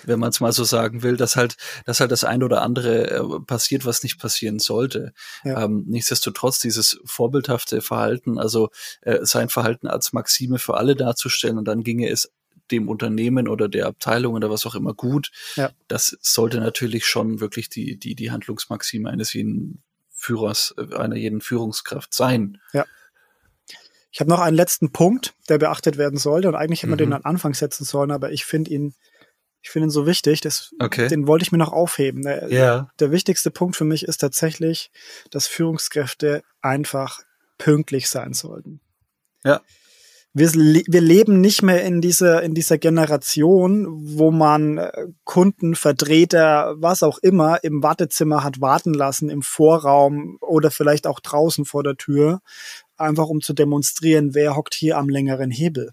wenn 0.03 0.19
man 0.19 0.29
es 0.29 0.39
mal 0.39 0.51
so 0.51 0.63
sagen 0.63 1.01
will, 1.03 1.17
dass 1.17 1.35
halt, 1.35 1.57
dass 1.85 1.99
halt 1.99 2.11
das 2.11 2.23
ein 2.23 2.43
oder 2.43 2.61
andere 2.61 3.09
äh, 3.09 3.39
passiert, 3.45 3.85
was 3.85 4.03
nicht 4.03 4.19
passieren 4.19 4.59
sollte. 4.59 5.13
Ja. 5.43 5.63
Ähm, 5.63 5.85
nichtsdestotrotz 5.87 6.59
dieses 6.59 6.99
vorbildhafte 7.05 7.81
Verhalten, 7.81 8.37
also 8.37 8.69
äh, 9.01 9.19
sein 9.23 9.49
Verhalten 9.49 9.87
als 9.87 10.13
Maxime 10.13 10.59
für 10.59 10.77
alle 10.77 10.95
darzustellen 10.95 11.57
und 11.57 11.67
dann 11.67 11.83
ginge 11.83 12.09
es 12.09 12.31
dem 12.71 12.87
Unternehmen 12.87 13.47
oder 13.47 13.67
der 13.67 13.87
Abteilung 13.87 14.35
oder 14.35 14.51
was 14.51 14.65
auch 14.67 14.75
immer 14.75 14.93
gut. 14.93 15.31
Ja. 15.55 15.71
Das 15.87 16.17
sollte 16.21 16.59
natürlich 16.59 17.07
schon 17.07 17.39
wirklich 17.39 17.69
die, 17.69 17.97
die, 17.97 18.13
die 18.13 18.29
Handlungsmaxime 18.29 19.09
eines 19.09 19.33
jeden 19.33 19.81
Führers, 20.11 20.75
äh, 20.77 20.95
einer 20.95 21.15
jeden 21.15 21.41
Führungskraft 21.41 22.13
sein. 22.13 22.61
Ja. 22.73 22.85
Ich 24.11 24.19
habe 24.19 24.29
noch 24.29 24.39
einen 24.39 24.55
letzten 24.55 24.91
Punkt, 24.91 25.35
der 25.49 25.57
beachtet 25.57 25.97
werden 25.97 26.17
sollte. 26.17 26.47
Und 26.47 26.55
eigentlich 26.55 26.81
hätte 26.81 26.89
man 26.89 26.97
den 26.97 27.09
mhm. 27.09 27.15
an 27.15 27.25
Anfang 27.25 27.53
setzen 27.53 27.85
sollen, 27.85 28.11
aber 28.11 28.31
ich 28.31 28.45
finde 28.45 28.71
ihn, 28.71 28.93
ich 29.61 29.69
finde 29.69 29.87
ihn 29.87 29.91
so 29.91 30.07
wichtig, 30.07 30.41
das, 30.41 30.73
okay. 30.79 31.07
den 31.07 31.27
wollte 31.27 31.43
ich 31.43 31.51
mir 31.51 31.57
noch 31.57 31.73
aufheben. 31.73 32.23
Der, 32.23 32.49
yeah. 32.49 32.89
der 32.99 33.11
wichtigste 33.11 33.51
Punkt 33.51 33.75
für 33.75 33.85
mich 33.85 34.03
ist 34.03 34.17
tatsächlich, 34.17 34.91
dass 35.31 35.47
Führungskräfte 35.47 36.43
einfach 36.61 37.19
pünktlich 37.57 38.09
sein 38.09 38.33
sollten. 38.33 38.81
Ja. 39.43 39.61
Wir, 40.31 40.53
wir 40.53 41.01
leben 41.01 41.41
nicht 41.41 41.63
mehr 41.63 41.83
in 41.83 42.01
dieser, 42.01 42.43
in 42.43 42.53
dieser 42.53 42.77
Generation, 42.77 43.87
wo 44.15 44.29
man 44.29 44.77
äh, 44.77 45.07
Kunden, 45.23 45.75
Vertreter, 45.75 46.75
was 46.77 47.01
auch 47.01 47.17
immer 47.17 47.63
im 47.63 47.81
Wartezimmer 47.81 48.43
hat 48.43 48.61
warten 48.61 48.93
lassen, 48.93 49.29
im 49.29 49.41
Vorraum 49.41 50.37
oder 50.39 50.69
vielleicht 50.69 51.07
auch 51.07 51.19
draußen 51.19 51.65
vor 51.65 51.83
der 51.83 51.95
Tür, 51.95 52.41
einfach 52.99 53.27
um 53.27 53.41
zu 53.41 53.53
demonstrieren, 53.53 54.33
wer 54.33 54.55
hockt 54.55 54.73
hier 54.73 54.97
am 54.97 55.09
längeren 55.09 55.51
Hebel. 55.51 55.91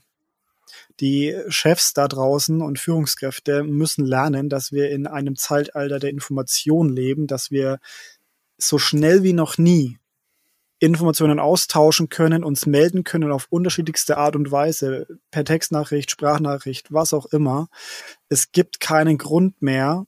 Die 1.00 1.36
Chefs 1.48 1.92
da 1.92 2.08
draußen 2.08 2.62
und 2.62 2.78
Führungskräfte 2.78 3.62
müssen 3.64 4.04
lernen, 4.04 4.48
dass 4.48 4.72
wir 4.72 4.90
in 4.90 5.06
einem 5.06 5.36
Zeitalter 5.36 5.98
der 5.98 6.10
Information 6.10 6.88
leben, 6.88 7.26
dass 7.26 7.50
wir 7.50 7.78
so 8.58 8.78
schnell 8.78 9.22
wie 9.22 9.34
noch 9.34 9.58
nie 9.58 9.98
Informationen 10.78 11.38
austauschen 11.38 12.08
können, 12.08 12.44
uns 12.44 12.66
melden 12.66 13.04
können 13.04 13.32
auf 13.32 13.46
unterschiedlichste 13.48 14.18
Art 14.18 14.36
und 14.36 14.50
Weise, 14.50 15.06
per 15.30 15.44
Textnachricht, 15.44 16.10
Sprachnachricht, 16.10 16.92
was 16.92 17.14
auch 17.14 17.26
immer. 17.26 17.68
Es 18.28 18.52
gibt 18.52 18.80
keinen 18.80 19.16
Grund 19.16 19.62
mehr, 19.62 20.06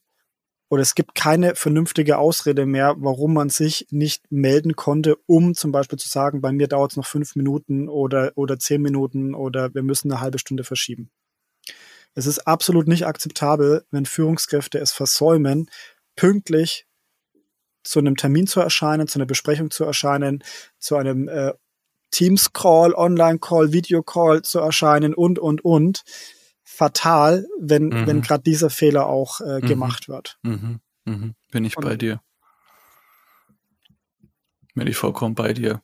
oder 0.69 0.83
es 0.83 0.95
gibt 0.95 1.15
keine 1.15 1.55
vernünftige 1.55 2.19
Ausrede 2.19 2.67
mehr, 2.67 2.95
warum 2.99 3.35
man 3.35 3.49
sich 3.49 3.87
nicht 3.91 4.31
melden 4.31 4.77
konnte, 4.77 5.17
um 5.27 5.55
zum 5.55 5.73
Beispiel 5.73 5.99
zu 5.99 6.09
sagen, 6.09 6.41
bei 6.41 6.53
mir 6.53 6.69
dauert 6.69 6.93
es 6.93 6.97
noch 6.97 7.07
fünf 7.07 7.37
Minuten 7.37 7.89
oder, 7.89 8.33
oder 8.35 8.59
zehn 8.59 8.83
Minuten 8.83 9.35
oder 9.35 9.75
wir 9.75 9.83
müssen 9.83 10.13
eine 10.13 10.21
halbe 10.21 10.39
Stunde 10.39 10.65
verschieben. 10.65 11.11
Es 12.15 12.27
ist 12.27 12.47
absolut 12.47 12.89
nicht 12.89 13.07
akzeptabel, 13.07 13.85
wenn 13.91 14.05
Führungskräfte 14.05 14.79
es 14.79 14.93
versäumen, 14.93 15.71
pünktlich 16.17 16.87
zu 17.85 18.01
einem 18.01 18.17
Termin 18.17 18.47
zu 18.47 18.61
erscheinen, 18.61 19.09
zu 19.09 19.19
einer 19.19 19.27
Besprechung 19.27 19.71
zu 19.71 19.85
erscheinen, 19.85 20.45
zu 20.79 20.97
einem 20.97 21.29
äh, 21.29 21.53
Teams-Call, 22.11 22.95
Online-Call, 22.95 23.73
Video-Call 23.73 24.43
zu 24.43 24.59
erscheinen 24.59 25.15
und, 25.15 25.39
und, 25.39 25.65
und 25.65 26.03
fatal, 26.71 27.49
wenn, 27.59 27.87
mhm. 27.87 28.07
wenn 28.07 28.21
gerade 28.21 28.43
dieser 28.43 28.69
Fehler 28.69 29.07
auch 29.07 29.41
äh, 29.41 29.61
mhm. 29.61 29.67
gemacht 29.67 30.09
wird. 30.09 30.39
Mhm. 30.43 30.81
Mhm. 31.07 31.35
Bin 31.51 31.65
ich 31.65 31.77
Und, 31.77 31.85
bei 31.85 31.97
dir. 31.97 32.21
Bin 34.75 34.87
ich 34.87 34.97
vollkommen 34.97 35.35
bei 35.35 35.55
dir. 35.55 35.83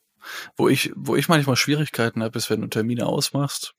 Wo 0.56 0.68
ich, 0.68 0.92
wo 0.94 1.16
ich 1.16 1.28
manchmal 1.28 1.56
Schwierigkeiten 1.56 2.22
habe, 2.22 2.36
ist, 2.38 2.50
wenn 2.50 2.60
du 2.60 2.68
Termine 2.68 3.06
ausmachst, 3.06 3.74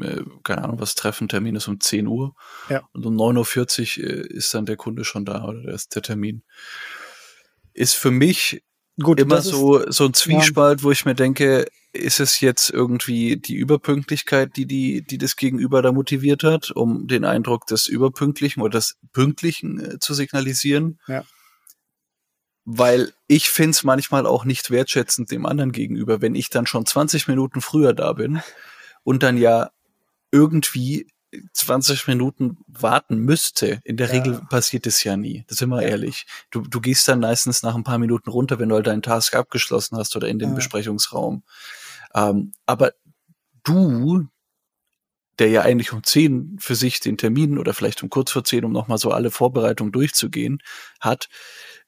äh, 0.00 0.22
keine 0.44 0.62
Ahnung, 0.62 0.78
was 0.78 0.94
Treffen, 0.94 1.28
Termin 1.28 1.56
ist 1.56 1.68
um 1.68 1.80
10 1.80 2.06
Uhr. 2.06 2.34
Ja. 2.68 2.86
Und 2.92 3.06
um 3.06 3.16
9.40 3.16 3.98
Uhr 3.98 4.10
äh, 4.10 4.26
ist 4.28 4.52
dann 4.54 4.66
der 4.66 4.76
Kunde 4.76 5.04
schon 5.04 5.24
da 5.24 5.42
oder 5.44 5.72
ist 5.72 5.94
der 5.94 6.02
Termin. 6.02 6.44
Ist 7.72 7.94
für 7.94 8.10
mich 8.10 8.62
Gut, 9.02 9.20
immer 9.20 9.42
so, 9.42 9.78
ist, 9.78 9.96
so 9.96 10.06
ein 10.06 10.14
Zwiespalt, 10.14 10.80
ja. 10.80 10.84
wo 10.84 10.90
ich 10.90 11.04
mir 11.04 11.14
denke, 11.14 11.66
ist 11.92 12.18
es 12.18 12.40
jetzt 12.40 12.70
irgendwie 12.70 13.36
die 13.36 13.54
Überpünktlichkeit, 13.54 14.56
die, 14.56 14.66
die, 14.66 15.02
die 15.02 15.18
das 15.18 15.36
Gegenüber 15.36 15.82
da 15.82 15.92
motiviert 15.92 16.44
hat, 16.44 16.70
um 16.70 17.06
den 17.06 17.24
Eindruck 17.24 17.66
des 17.66 17.88
Überpünktlichen 17.88 18.62
oder 18.62 18.78
des 18.78 18.96
Pünktlichen 19.12 19.80
äh, 19.80 19.98
zu 19.98 20.14
signalisieren? 20.14 20.98
Ja. 21.08 21.24
Weil 22.64 23.12
ich 23.28 23.50
finde 23.50 23.70
es 23.70 23.84
manchmal 23.84 24.26
auch 24.26 24.44
nicht 24.44 24.70
wertschätzend 24.70 25.30
dem 25.30 25.44
anderen 25.44 25.72
gegenüber, 25.72 26.22
wenn 26.22 26.34
ich 26.34 26.48
dann 26.48 26.66
schon 26.66 26.86
20 26.86 27.28
Minuten 27.28 27.60
früher 27.60 27.92
da 27.92 28.14
bin 28.14 28.40
und 29.04 29.22
dann 29.22 29.36
ja 29.36 29.70
irgendwie 30.32 31.06
20 31.52 32.06
Minuten 32.06 32.58
warten 32.66 33.18
müsste. 33.18 33.80
In 33.84 33.96
der 33.96 34.08
ja. 34.08 34.14
Regel 34.14 34.40
passiert 34.48 34.86
es 34.86 35.02
ja 35.04 35.16
nie. 35.16 35.44
Das 35.48 35.58
sind 35.58 35.68
wir 35.70 35.82
ja. 35.82 35.88
ehrlich. 35.88 36.26
Du, 36.50 36.62
du 36.62 36.80
gehst 36.80 37.08
dann 37.08 37.20
meistens 37.20 37.62
nach 37.62 37.74
ein 37.74 37.84
paar 37.84 37.98
Minuten 37.98 38.30
runter, 38.30 38.58
wenn 38.58 38.68
du 38.68 38.76
halt 38.76 38.86
deinen 38.86 39.02
Task 39.02 39.34
abgeschlossen 39.34 39.96
hast 39.98 40.16
oder 40.16 40.28
in 40.28 40.38
den 40.38 40.50
ja. 40.50 40.54
Besprechungsraum. 40.54 41.42
Ähm, 42.14 42.52
aber 42.64 42.92
du, 43.64 44.26
der 45.38 45.48
ja 45.48 45.62
eigentlich 45.62 45.92
um 45.92 46.02
10 46.02 46.56
für 46.58 46.74
sich 46.74 47.00
den 47.00 47.18
Termin 47.18 47.58
oder 47.58 47.74
vielleicht 47.74 48.02
um 48.02 48.10
kurz 48.10 48.30
vor 48.30 48.44
10, 48.44 48.64
um 48.64 48.72
nochmal 48.72 48.98
so 48.98 49.10
alle 49.10 49.30
Vorbereitungen 49.30 49.92
durchzugehen, 49.92 50.58
hat, 51.00 51.28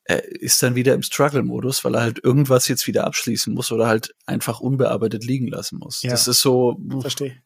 äh, 0.04 0.20
ist 0.26 0.62
dann 0.62 0.74
wieder 0.74 0.94
im 0.94 1.02
Struggle-Modus, 1.02 1.84
weil 1.84 1.94
er 1.94 2.02
halt 2.02 2.22
irgendwas 2.22 2.68
jetzt 2.68 2.86
wieder 2.86 3.06
abschließen 3.06 3.54
muss 3.54 3.72
oder 3.72 3.86
halt 3.86 4.14
einfach 4.26 4.60
unbearbeitet 4.60 5.24
liegen 5.24 5.48
lassen 5.48 5.78
muss. 5.78 6.00
Das 6.02 6.28
ist 6.28 6.40
so. 6.40 6.78
Verstehe. 7.00 7.42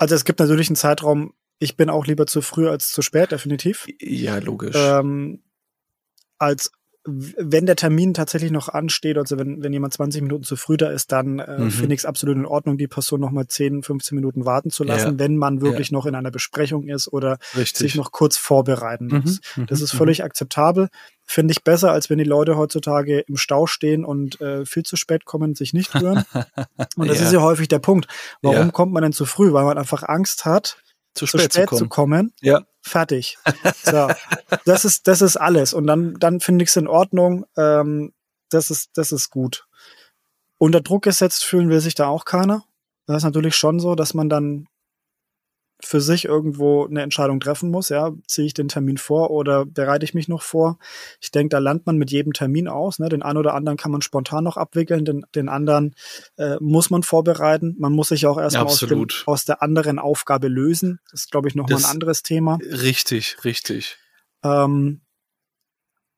Also 0.00 0.14
es 0.14 0.24
gibt 0.24 0.40
natürlich 0.40 0.70
einen 0.70 0.76
Zeitraum, 0.76 1.34
ich 1.58 1.76
bin 1.76 1.90
auch 1.90 2.06
lieber 2.06 2.26
zu 2.26 2.40
früh 2.40 2.70
als 2.70 2.90
zu 2.90 3.02
spät, 3.02 3.32
definitiv. 3.32 3.86
Ja, 4.00 4.38
logisch. 4.38 4.74
Ähm, 4.74 5.42
als 6.38 6.72
wenn 7.04 7.64
der 7.64 7.76
Termin 7.76 8.12
tatsächlich 8.12 8.50
noch 8.50 8.68
ansteht, 8.68 9.16
also 9.16 9.38
wenn, 9.38 9.62
wenn 9.62 9.72
jemand 9.72 9.94
20 9.94 10.20
Minuten 10.20 10.44
zu 10.44 10.56
früh 10.56 10.76
da 10.76 10.90
ist, 10.90 11.12
dann 11.12 11.38
äh, 11.38 11.58
mhm. 11.58 11.70
finde 11.70 11.94
ich 11.94 12.00
es 12.00 12.04
absolut 12.04 12.36
in 12.36 12.44
Ordnung, 12.44 12.76
die 12.76 12.88
Person 12.88 13.20
noch 13.20 13.30
mal 13.30 13.46
10, 13.46 13.82
15 13.82 14.14
Minuten 14.14 14.44
warten 14.44 14.70
zu 14.70 14.84
lassen, 14.84 15.12
ja. 15.12 15.18
wenn 15.18 15.36
man 15.36 15.62
wirklich 15.62 15.90
ja. 15.90 15.96
noch 15.96 16.04
in 16.04 16.14
einer 16.14 16.30
Besprechung 16.30 16.88
ist 16.88 17.08
oder 17.08 17.38
Richtig. 17.56 17.78
sich 17.78 17.94
noch 17.94 18.12
kurz 18.12 18.36
vorbereiten 18.36 19.06
mhm. 19.06 19.20
muss. 19.20 19.40
Mhm. 19.56 19.66
Das 19.66 19.80
ist 19.80 19.94
mhm. 19.94 19.98
völlig 19.98 20.24
akzeptabel. 20.24 20.88
Finde 21.24 21.52
ich 21.52 21.64
besser, 21.64 21.90
als 21.90 22.10
wenn 22.10 22.18
die 22.18 22.24
Leute 22.24 22.56
heutzutage 22.56 23.20
im 23.20 23.36
Stau 23.38 23.66
stehen 23.66 24.04
und 24.04 24.38
äh, 24.42 24.66
viel 24.66 24.82
zu 24.82 24.96
spät 24.96 25.24
kommen, 25.24 25.54
sich 25.54 25.72
nicht 25.72 25.94
rühren. 26.00 26.24
und 26.96 27.08
das 27.08 27.18
ja. 27.18 27.26
ist 27.26 27.32
ja 27.32 27.40
häufig 27.40 27.68
der 27.68 27.78
Punkt. 27.78 28.08
Warum 28.42 28.72
kommt 28.72 28.92
man 28.92 29.02
denn 29.02 29.12
zu 29.12 29.24
früh? 29.24 29.52
Weil 29.52 29.64
man 29.64 29.78
einfach 29.78 30.02
Angst 30.02 30.44
hat, 30.44 30.76
zu 31.14 31.26
spät, 31.26 31.40
zu, 31.40 31.50
spät 31.50 31.62
zu, 31.62 31.66
kommen. 31.66 31.78
zu 31.78 31.88
kommen. 31.88 32.32
Ja. 32.42 32.62
Fertig. 32.82 33.38
So. 33.82 34.08
das 34.66 34.84
ist, 34.84 35.08
das 35.08 35.22
ist 35.22 35.36
alles. 35.36 35.74
Und 35.74 35.86
dann, 35.86 36.14
dann 36.14 36.40
finde 36.40 36.62
ich 36.62 36.68
es 36.68 36.76
in 36.76 36.86
Ordnung. 36.86 37.46
Ähm, 37.56 38.12
das 38.50 38.70
ist, 38.70 38.90
das 38.94 39.10
ist 39.10 39.30
gut. 39.30 39.66
Unter 40.58 40.80
Druck 40.80 41.02
gesetzt 41.02 41.44
fühlen 41.44 41.70
will 41.70 41.80
sich 41.80 41.94
da 41.94 42.06
auch 42.06 42.24
keiner. 42.24 42.64
Das 43.06 43.18
ist 43.18 43.24
natürlich 43.24 43.56
schon 43.56 43.80
so, 43.80 43.94
dass 43.94 44.14
man 44.14 44.28
dann 44.28 44.66
für 45.84 46.00
sich 46.00 46.24
irgendwo 46.24 46.86
eine 46.86 47.02
Entscheidung 47.02 47.40
treffen 47.40 47.70
muss. 47.70 47.88
Ja, 47.88 48.12
ziehe 48.26 48.46
ich 48.46 48.54
den 48.54 48.68
Termin 48.68 48.96
vor 48.96 49.30
oder 49.30 49.66
bereite 49.66 50.04
ich 50.04 50.14
mich 50.14 50.28
noch 50.28 50.42
vor? 50.42 50.78
Ich 51.20 51.30
denke, 51.30 51.50
da 51.50 51.58
lernt 51.58 51.86
man 51.86 51.96
mit 51.96 52.10
jedem 52.10 52.32
Termin 52.32 52.68
aus. 52.68 52.98
Ne? 52.98 53.08
Den 53.08 53.22
einen 53.22 53.38
oder 53.38 53.54
anderen 53.54 53.76
kann 53.76 53.92
man 53.92 54.02
spontan 54.02 54.44
noch 54.44 54.56
abwickeln, 54.56 55.04
den, 55.04 55.24
den 55.34 55.48
anderen 55.48 55.94
äh, 56.36 56.56
muss 56.60 56.90
man 56.90 57.02
vorbereiten. 57.02 57.76
Man 57.78 57.92
muss 57.92 58.08
sich 58.08 58.26
auch 58.26 58.38
erstmal 58.38 58.66
aus, 58.66 58.84
aus 59.26 59.44
der 59.44 59.62
anderen 59.62 59.98
Aufgabe 59.98 60.48
lösen. 60.48 61.00
Das 61.10 61.22
ist, 61.22 61.30
glaube 61.30 61.48
ich, 61.48 61.54
nochmal 61.54 61.78
ein 61.78 61.84
anderes 61.84 62.22
Thema. 62.22 62.58
Richtig, 62.62 63.44
richtig. 63.44 63.98
Ähm, 64.42 65.00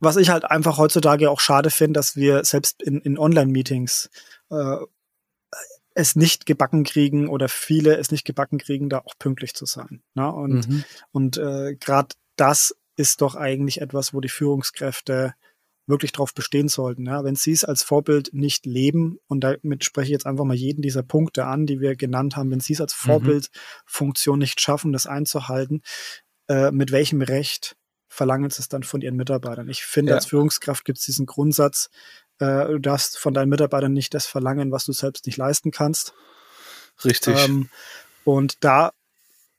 was 0.01 0.17
ich 0.17 0.31
halt 0.31 0.45
einfach 0.45 0.79
heutzutage 0.79 1.31
auch 1.31 1.41
schade 1.41 1.71
finde, 1.71 1.99
dass 1.99 2.17
wir 2.17 2.45
selbst 2.45 2.83
in, 2.83 3.01
in 3.01 3.19
Online-Meetings 3.19 4.11
äh, 4.51 4.77
es 5.95 6.17
nicht 6.17 6.47
gebacken 6.47 6.85
kriegen 6.85 7.29
oder 7.29 7.49
viele 7.49 7.97
es 7.97 8.11
nicht 8.11 8.25
gebacken 8.25 8.59
kriegen, 8.59 8.89
da 8.89 8.99
auch 8.99 9.15
pünktlich 9.19 9.55
zu 9.55 9.67
sein. 9.67 10.03
Ne? 10.15 10.33
Und, 10.33 10.69
mhm. 10.69 10.85
und 11.11 11.37
äh, 11.37 11.77
gerade 11.77 12.15
das 12.37 12.75
ist 12.97 13.21
doch 13.21 13.35
eigentlich 13.35 13.81
etwas, 13.81 14.15
wo 14.15 14.21
die 14.21 14.29
Führungskräfte 14.29 15.35
wirklich 15.87 16.13
drauf 16.13 16.35
bestehen 16.35 16.69
sollten. 16.69 17.07
Ja? 17.07 17.25
Wenn 17.25 17.35
sie 17.35 17.53
es 17.53 17.65
als 17.65 17.83
Vorbild 17.83 18.31
nicht 18.33 18.67
leben, 18.67 19.19
und 19.27 19.43
damit 19.43 19.85
spreche 19.85 20.07
ich 20.07 20.13
jetzt 20.13 20.27
einfach 20.27 20.45
mal 20.45 20.57
jeden 20.57 20.83
dieser 20.83 21.03
Punkte 21.03 21.47
an, 21.47 21.67
die 21.67 21.81
wir 21.81 21.97
genannt 21.97 22.37
haben, 22.37 22.51
wenn 22.51 22.61
sie 22.61 22.75
es 22.75 22.81
als 22.81 22.95
mhm. 22.95 23.11
Vorbildfunktion 23.11 24.39
nicht 24.39 24.61
schaffen, 24.61 24.93
das 24.93 25.07
einzuhalten, 25.07 25.83
äh, 26.49 26.71
mit 26.71 26.93
welchem 26.93 27.23
Recht 27.23 27.77
verlangen 28.09 28.51
sie 28.51 28.61
es 28.61 28.69
dann 28.69 28.83
von 28.83 29.01
ihren 29.01 29.17
Mitarbeitern? 29.17 29.69
Ich 29.69 29.85
finde, 29.85 30.11
ja. 30.11 30.17
als 30.17 30.27
Führungskraft 30.27 30.85
gibt 30.85 30.99
es 30.99 31.05
diesen 31.07 31.27
Grundsatz, 31.27 31.89
äh, 32.43 32.67
du 32.67 32.79
darfst 32.79 33.19
von 33.19 33.35
deinen 33.35 33.49
Mitarbeitern 33.49 33.93
nicht 33.93 34.15
das 34.15 34.27
verlangen, 34.27 34.73
was 34.73 34.85
du 34.85 34.93
selbst 34.93 35.27
nicht 35.27 35.37
leisten 35.37 35.71
kannst. 35.71 36.15
Richtig. 37.05 37.37
Ähm, 37.45 37.69
und 38.25 38.65
da 38.65 38.93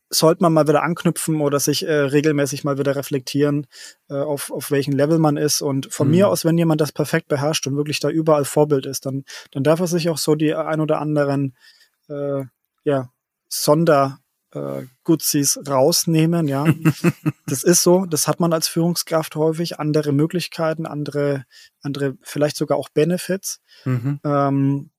sollte 0.09 0.43
man 0.43 0.53
mal 0.53 0.67
wieder 0.67 0.83
anknüpfen 0.83 1.41
oder 1.41 1.59
sich 1.59 1.87
äh, 1.87 1.91
regelmäßig 1.91 2.63
mal 2.63 2.77
wieder 2.77 2.95
reflektieren, 2.95 3.65
äh, 4.09 4.15
auf, 4.15 4.51
auf 4.51 4.69
welchem 4.69 4.93
Level 4.93 5.17
man 5.17 5.37
ist. 5.37 5.61
Und 5.61 5.91
von 5.91 6.07
mhm. 6.07 6.13
mir 6.13 6.27
aus, 6.29 6.45
wenn 6.45 6.57
jemand 6.57 6.81
das 6.81 6.91
perfekt 6.91 7.27
beherrscht 7.27 7.65
und 7.65 7.75
wirklich 7.75 7.99
da 7.99 8.09
überall 8.09 8.45
Vorbild 8.45 8.85
ist, 8.85 9.05
dann, 9.05 9.23
dann 9.51 9.63
darf 9.63 9.79
er 9.79 9.87
sich 9.87 10.09
auch 10.09 10.19
so 10.19 10.35
die 10.35 10.53
ein 10.53 10.81
oder 10.81 10.99
anderen 10.99 11.55
äh, 12.09 12.43
ja, 12.83 13.09
Sonder, 13.49 14.19
äh, 14.53 14.83
Gutsis 15.03 15.59
rausnehmen, 15.67 16.47
ja. 16.47 16.65
das 17.45 17.63
ist 17.63 17.83
so, 17.83 18.05
das 18.05 18.27
hat 18.27 18.39
man 18.39 18.53
als 18.53 18.67
Führungskraft 18.67 19.35
häufig, 19.35 19.79
andere 19.79 20.11
Möglichkeiten, 20.11 20.85
andere, 20.85 21.45
andere, 21.81 22.17
vielleicht 22.21 22.57
sogar 22.57 22.77
auch 22.77 22.89
Benefits. 22.89 23.61
Mhm. 23.85 24.19
Ähm, 24.23 24.89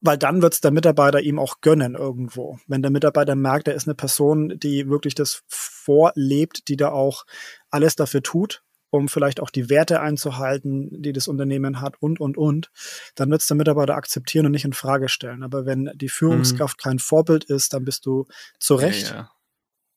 weil 0.00 0.18
dann 0.18 0.42
wird 0.42 0.54
es 0.54 0.60
der 0.60 0.70
Mitarbeiter 0.70 1.20
ihm 1.20 1.38
auch 1.38 1.60
gönnen 1.60 1.94
irgendwo. 1.94 2.58
Wenn 2.66 2.82
der 2.82 2.90
Mitarbeiter 2.90 3.34
merkt, 3.34 3.66
er 3.66 3.74
ist 3.74 3.88
eine 3.88 3.94
Person, 3.94 4.58
die 4.58 4.88
wirklich 4.88 5.14
das 5.14 5.42
vorlebt, 5.48 6.68
die 6.68 6.76
da 6.76 6.90
auch 6.90 7.24
alles 7.70 7.96
dafür 7.96 8.22
tut, 8.22 8.62
um 8.96 9.08
vielleicht 9.08 9.40
auch 9.40 9.50
die 9.50 9.70
Werte 9.70 10.00
einzuhalten, 10.00 11.02
die 11.02 11.12
das 11.12 11.28
Unternehmen 11.28 11.80
hat 11.80 12.00
und, 12.00 12.20
und, 12.20 12.36
und, 12.36 12.70
dann 13.14 13.30
wird 13.30 13.40
es 13.40 13.46
der 13.46 13.56
Mitarbeiter 13.56 13.94
akzeptieren 13.94 14.46
und 14.46 14.52
nicht 14.52 14.64
in 14.64 14.72
Frage 14.72 15.08
stellen. 15.08 15.42
Aber 15.42 15.66
wenn 15.66 15.90
die 15.94 16.08
Führungskraft 16.08 16.78
mhm. 16.78 16.82
kein 16.82 16.98
Vorbild 16.98 17.44
ist, 17.44 17.72
dann 17.72 17.84
bist 17.84 18.06
du 18.06 18.26
zu 18.58 18.74
Recht 18.74 19.10
ja, 19.10 19.16
ja. 19.16 19.30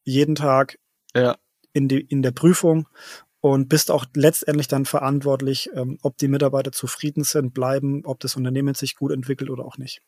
jeden 0.03 0.35
Tag 0.35 0.77
ja. 1.15 1.37
in, 1.73 1.87
die, 1.87 2.01
in 2.01 2.21
der 2.21 2.31
Prüfung 2.31 2.87
und 3.41 3.69
bist 3.69 3.91
auch 3.91 4.05
letztendlich 4.15 4.67
dann 4.67 4.85
verantwortlich, 4.85 5.69
ähm, 5.73 5.97
ob 6.01 6.17
die 6.17 6.27
Mitarbeiter 6.27 6.71
zufrieden 6.71 7.23
sind, 7.23 7.53
bleiben, 7.53 8.05
ob 8.05 8.19
das 8.19 8.35
Unternehmen 8.35 8.75
sich 8.75 8.95
gut 8.95 9.11
entwickelt 9.11 9.49
oder 9.49 9.65
auch 9.65 9.77
nicht. 9.77 10.01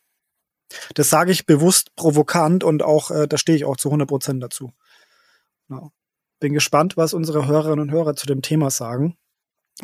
Das 0.95 1.10
sage 1.10 1.32
ich 1.32 1.45
bewusst 1.45 1.95
provokant 1.95 2.63
und 2.63 2.84
auch, 2.84 3.12
äh, 3.12 3.27
da 3.27 3.38
stehe 3.38 3.56
ich 3.56 3.65
auch 3.65 3.77
zu 3.77 3.89
100 3.89 4.08
Prozent 4.08 4.43
dazu. 4.43 4.73
Genau. 5.67 5.91
Bin 6.41 6.54
gespannt, 6.54 6.97
was 6.97 7.13
unsere 7.13 7.47
Hörerinnen 7.47 7.80
und 7.80 7.91
Hörer 7.91 8.15
zu 8.15 8.25
dem 8.25 8.41
Thema 8.41 8.71
sagen. 8.71 9.15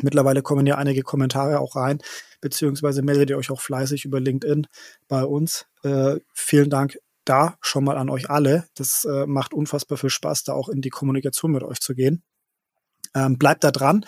Mittlerweile 0.02 0.42
kommen 0.42 0.66
ja 0.66 0.74
einige 0.74 1.02
Kommentare 1.02 1.60
auch 1.60 1.76
rein, 1.76 2.00
beziehungsweise 2.40 3.02
meldet 3.02 3.30
ihr 3.30 3.38
euch 3.38 3.50
auch 3.50 3.60
fleißig 3.60 4.04
über 4.04 4.20
LinkedIn 4.20 4.66
bei 5.06 5.24
uns. 5.24 5.66
Äh, 5.84 6.16
vielen 6.34 6.68
Dank 6.68 6.98
da 7.24 7.56
schon 7.60 7.84
mal 7.84 7.96
an 7.96 8.10
euch 8.10 8.28
alle. 8.28 8.66
Das 8.74 9.04
äh, 9.04 9.26
macht 9.26 9.54
unfassbar 9.54 9.98
viel 9.98 10.10
Spaß, 10.10 10.42
da 10.44 10.52
auch 10.52 10.68
in 10.68 10.80
die 10.80 10.90
Kommunikation 10.90 11.52
mit 11.52 11.62
euch 11.62 11.78
zu 11.78 11.94
gehen. 11.94 12.24
Ähm, 13.14 13.38
bleibt 13.38 13.62
da 13.62 13.70
dran. 13.70 14.04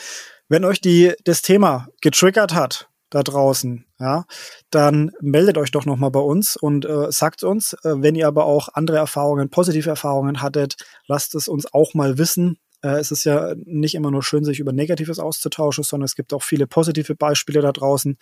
Wenn 0.48 0.64
euch 0.64 0.80
die, 0.80 1.14
das 1.24 1.42
Thema 1.42 1.88
getriggert 2.00 2.52
hat, 2.52 2.89
da 3.10 3.22
draußen, 3.22 3.84
ja, 3.98 4.24
dann 4.70 5.10
meldet 5.20 5.58
euch 5.58 5.70
doch 5.70 5.84
nochmal 5.84 6.10
bei 6.10 6.20
uns 6.20 6.56
und 6.56 6.84
äh, 6.84 7.10
sagt 7.10 7.42
uns, 7.42 7.74
äh, 7.84 7.94
wenn 7.96 8.14
ihr 8.14 8.26
aber 8.26 8.46
auch 8.46 8.68
andere 8.72 8.96
Erfahrungen, 8.96 9.50
positive 9.50 9.90
Erfahrungen 9.90 10.40
hattet, 10.42 10.76
lasst 11.06 11.34
es 11.34 11.48
uns 11.48 11.72
auch 11.72 11.94
mal 11.94 12.18
wissen. 12.18 12.58
Äh, 12.82 12.98
es 12.98 13.10
ist 13.10 13.24
ja 13.24 13.54
nicht 13.64 13.94
immer 13.94 14.10
nur 14.10 14.22
schön, 14.22 14.44
sich 14.44 14.60
über 14.60 14.72
Negatives 14.72 15.18
auszutauschen, 15.18 15.84
sondern 15.84 16.04
es 16.04 16.14
gibt 16.14 16.32
auch 16.32 16.42
viele 16.42 16.66
positive 16.66 17.14
Beispiele 17.14 17.60
da 17.60 17.72
draußen 17.72 18.16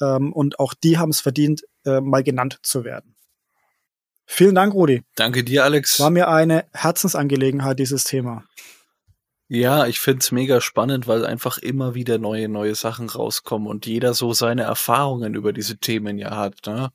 ähm, 0.00 0.32
und 0.32 0.60
auch 0.60 0.74
die 0.74 0.98
haben 0.98 1.10
es 1.10 1.20
verdient, 1.20 1.62
äh, 1.84 2.00
mal 2.00 2.22
genannt 2.22 2.58
zu 2.62 2.84
werden. 2.84 3.16
Vielen 4.30 4.54
Dank, 4.54 4.74
Rudi. 4.74 5.02
Danke 5.16 5.42
dir, 5.42 5.64
Alex. 5.64 5.98
War 6.00 6.10
mir 6.10 6.28
eine 6.28 6.66
Herzensangelegenheit, 6.74 7.78
dieses 7.78 8.04
Thema. 8.04 8.44
Ja, 9.50 9.86
ich 9.86 9.98
find's 9.98 10.30
mega 10.30 10.60
spannend, 10.60 11.06
weil 11.06 11.24
einfach 11.24 11.56
immer 11.56 11.94
wieder 11.94 12.18
neue, 12.18 12.50
neue 12.50 12.74
Sachen 12.74 13.08
rauskommen 13.08 13.66
und 13.66 13.86
jeder 13.86 14.12
so 14.12 14.34
seine 14.34 14.62
Erfahrungen 14.62 15.34
über 15.34 15.54
diese 15.54 15.78
Themen 15.78 16.18
ja 16.18 16.36
hat. 16.36 16.66
Ne? 16.66 16.92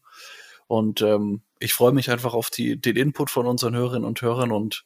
Und 0.67 1.01
ähm, 1.01 1.41
ich 1.57 1.73
freue 1.73 1.93
mich 1.93 2.11
einfach 2.11 2.35
auf 2.35 2.51
die, 2.51 2.79
den 2.79 2.95
Input 2.95 3.31
von 3.31 3.47
unseren 3.47 3.75
Hörerinnen 3.75 4.07
und 4.07 4.21
Hörern 4.21 4.51
und 4.51 4.85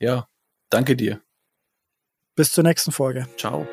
ja, 0.00 0.26
danke 0.70 0.96
dir. 0.96 1.20
Bis 2.34 2.50
zur 2.50 2.64
nächsten 2.64 2.90
Folge. 2.90 3.28
Ciao. 3.36 3.64